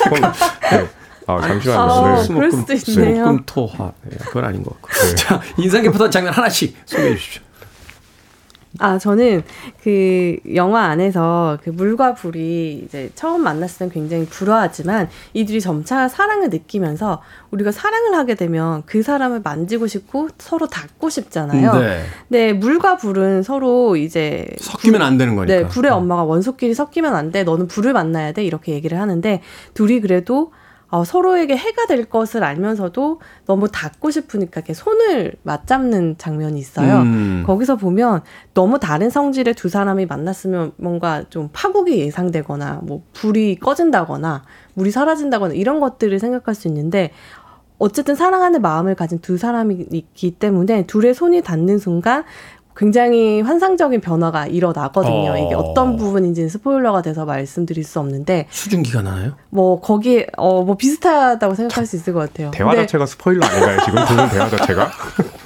[0.05, 0.33] 그럼,
[0.72, 0.89] 네.
[1.29, 1.81] 아 잠시만요.
[1.81, 2.22] 아, 네.
[2.89, 3.14] 있네요.
[3.24, 3.93] 수목금 토화.
[4.03, 4.89] 네, 그건 아닌 것 같고.
[5.07, 5.14] 네.
[5.14, 7.43] 자, 인상 깊었던 장면 하나씩 소개해 주십시오.
[8.79, 9.43] 아, 저는
[9.83, 16.51] 그 영화 안에서 그 물과 불이 이제 처음 만났을 땐 굉장히 불화하지만 이들이 점차 사랑을
[16.51, 21.74] 느끼면서 우리가 사랑을 하게 되면 그 사람을 만지고 싶고 서로 닿고 싶잖아요.
[21.74, 22.03] 네.
[22.29, 25.55] 네, 물과 불은 서로 이제 섞이면 안 되는 거니까.
[25.55, 27.45] 네, 불의 엄마가 원소끼리 섞이면 안 돼.
[27.45, 28.45] 너는 불을 만나야 돼.
[28.45, 29.41] 이렇게 얘기를 하는데
[29.74, 30.53] 둘이 그래도
[30.89, 37.01] 어, 서로에게 해가 될 것을 알면서도 너무 닿고 싶으니까 이렇게 손을 맞잡는 장면이 있어요.
[37.01, 37.43] 음.
[37.47, 38.22] 거기서 보면
[38.55, 45.55] 너무 다른 성질의 두 사람이 만났으면 뭔가 좀 파국이 예상되거나 뭐 불이 꺼진다거나 물이 사라진다거나
[45.55, 47.11] 이런 것들을 생각할 수 있는데
[47.78, 52.24] 어쨌든 사랑하는 마음을 가진 두 사람이 있기 때문에 둘의 손이 닿는 순간
[52.77, 55.31] 굉장히 환상적인 변화가 일어나거든요.
[55.33, 55.37] 어.
[55.39, 59.33] 이게 어떤 부분인지는 스포일러가 돼서 말씀드릴 수 없는데 수증기가 나나요?
[59.51, 62.51] 뭐 거기에 어 뭐 비슷하다고 생각할 수 있을 것 같아요.
[62.51, 63.79] 대화 근데 자체가 스포일러 아닌가요?
[63.85, 64.91] 지금 두분 대화 자체가?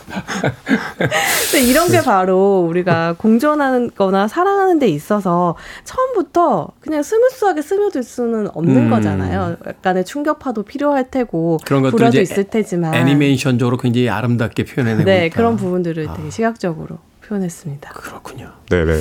[1.53, 8.49] 근데 이런 게 바로 우리가 공존하는 거나 사랑하는 데 있어서 처음부터 그냥 스무스하게 스며들 수는
[8.55, 8.91] 없는 음.
[8.91, 9.57] 거잖아요.
[9.67, 15.37] 약간의 충격파도 필요할 테고 그런 이제 있을 테지만 애니메이션적으로 굉장히 아름답게 표현해내고 네 있다.
[15.37, 16.15] 그런 부분들을 아.
[16.15, 16.99] 되게 시각적으로
[17.31, 17.91] 표현했습니다.
[17.91, 18.51] 그렇군요.
[18.69, 19.01] 네네.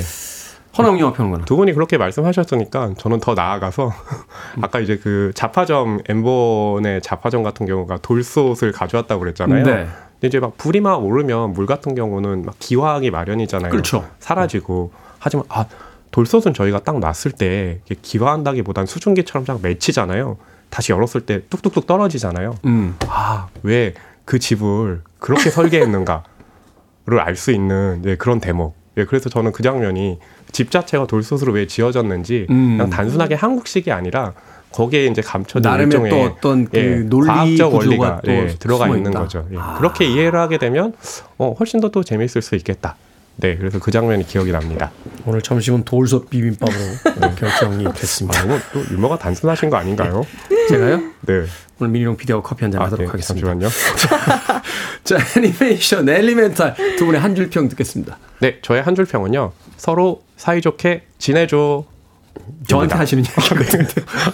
[0.78, 1.44] 허남웅 영화 평론가.
[1.46, 3.92] 두 분이 그렇게 말씀하셨으니까 저는 더 나아가서
[4.62, 9.64] 아까 이제 그 자파점 엠본의 자파점 같은 경우가 돌솥을 가져왔다고 그랬잖아요.
[9.64, 9.88] 네.
[10.12, 13.70] 근데 이제 막 불이 막 오르면 물 같은 경우는 막 기화하기 마련이잖아요.
[13.72, 14.08] 그렇죠.
[14.20, 15.66] 사라지고 하지만 아
[16.12, 20.36] 돌솥은 저희가 딱 놨을 때 기화한다기보단 수증기처럼 딱 맺히잖아요.
[20.68, 22.54] 다시 열었을 때 뚝뚝뚝 떨어지잖아요.
[22.66, 22.96] 음.
[23.08, 26.22] 아왜 그 집을 그렇게 설계했는가
[27.06, 28.74] 를 알 수 있는 예, 그런 대목.
[28.96, 30.18] 예, 그래서 저는 그 장면이
[30.52, 32.76] 집 자체가 돌솥으로 왜 지어졌는지 음.
[32.76, 34.32] 그냥 단순하게 한국식이 아니라
[34.72, 38.88] 거기에 이제 감춰진 나름의 일종의 또 어떤 그 예, 논리 과학적 원리가 또 예, 들어가
[38.88, 39.20] 있는 있다.
[39.20, 39.46] 거죠.
[39.52, 39.76] 예, 아.
[39.78, 40.92] 그렇게 이해를 하게 되면
[41.38, 42.96] 어, 훨씬 더 또 재미있을 수 있겠다.
[43.40, 44.90] 네, 그래서 그 장면이 기억이 납니다.
[45.24, 46.78] 오늘 점심은 돌솥 비빔밥으로
[47.20, 48.42] 네, 결정이 아, 됐습니다.
[48.44, 50.26] 너무 또 유머가 단순하신 거 아닌가요?
[50.68, 50.98] 제가요?
[51.22, 51.44] 네.
[51.78, 53.46] 오늘 민희룡 PD하고 커피 한잔 아, 하도록 네, 하겠습니다.
[53.46, 53.68] 잠시만요.
[55.04, 58.18] 자, 애니메이션 엘리멘탈 두 분의 한 줄 평 듣겠습니다.
[58.40, 59.52] 네, 저의 한 줄 평은요.
[59.76, 61.84] 서로 사이좋게 지내줘.
[62.66, 63.84] 저한테 하시는 얘기거든요.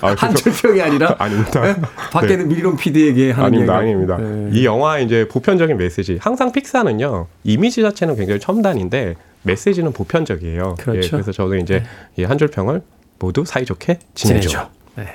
[0.03, 1.61] 아, 한 그래서- 줄 평이 아니라 아닙니다.
[1.61, 1.75] 네?
[2.13, 4.17] 밖에 있는 민희룡 PD에게 하는 아닙니다, 얘기가- 아닙니다.
[4.19, 4.51] 네.
[4.53, 6.19] 이 영화의 이제 보편적인 메시지.
[6.21, 10.75] 항상 픽사는요, 이미지 자체는 굉장히 첨단인데, 메시지는 보편적이에요.
[10.79, 11.01] 그렇죠.
[11.07, 11.85] 예, 그래서 저는 이제
[12.17, 12.83] 이 한줄 평을
[13.19, 14.49] 모두 사이좋게 지내죠.
[14.49, 14.69] 지내죠.
[14.97, 15.07] 네.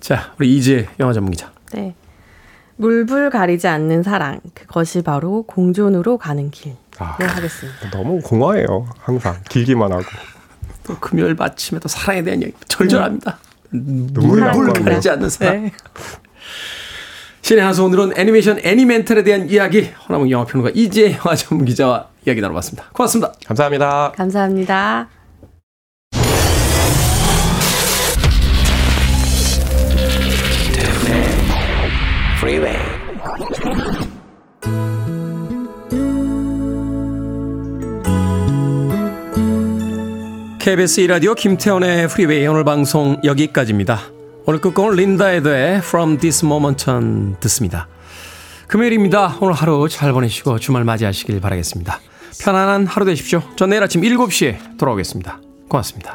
[0.00, 1.50] 자, 우리 이재 영화 전문 기자.
[1.72, 1.94] 네.
[2.76, 7.90] 물불 가리지 않는 사랑 그것이 바로 공존으로 가는 길을 아, 하겠습니다.
[7.90, 8.86] 너무 공허해요.
[8.98, 10.02] 항상 길기만 하고.
[10.84, 13.38] 또 금요일 마침에 또 사랑에 대한 얘기 절절합니다.
[13.70, 14.84] 날 물불.
[14.84, 15.64] 가리지 않는 사랑.
[15.64, 15.72] 네.
[17.42, 22.88] 신의 한수 오늘은 애니메이션 애니멘탈에 대한 이야기 허남은 영화평론가 이재 영화 전문 기자와 이야기 나눠봤습니다.
[22.92, 23.32] 고맙습니다.
[23.46, 24.12] 감사합니다.
[24.16, 25.08] 감사합니다.
[32.38, 32.83] Freeway.
[40.64, 44.00] KBS 1라디오 김태훈의 프리웨이 오늘 방송 여기까지입니다.
[44.46, 47.86] 오늘 끝곡은 린다 에더의 From This Moment On 듣습니다.
[48.66, 49.36] 금요일입니다.
[49.42, 52.00] 오늘 하루 잘 보내시고 주말 맞이하시길 바라겠습니다.
[52.40, 53.42] 편안한 하루 되십시오.
[53.56, 55.38] 전 내일 아침 7시에 돌아오겠습니다.
[55.68, 56.14] 고맙습니다.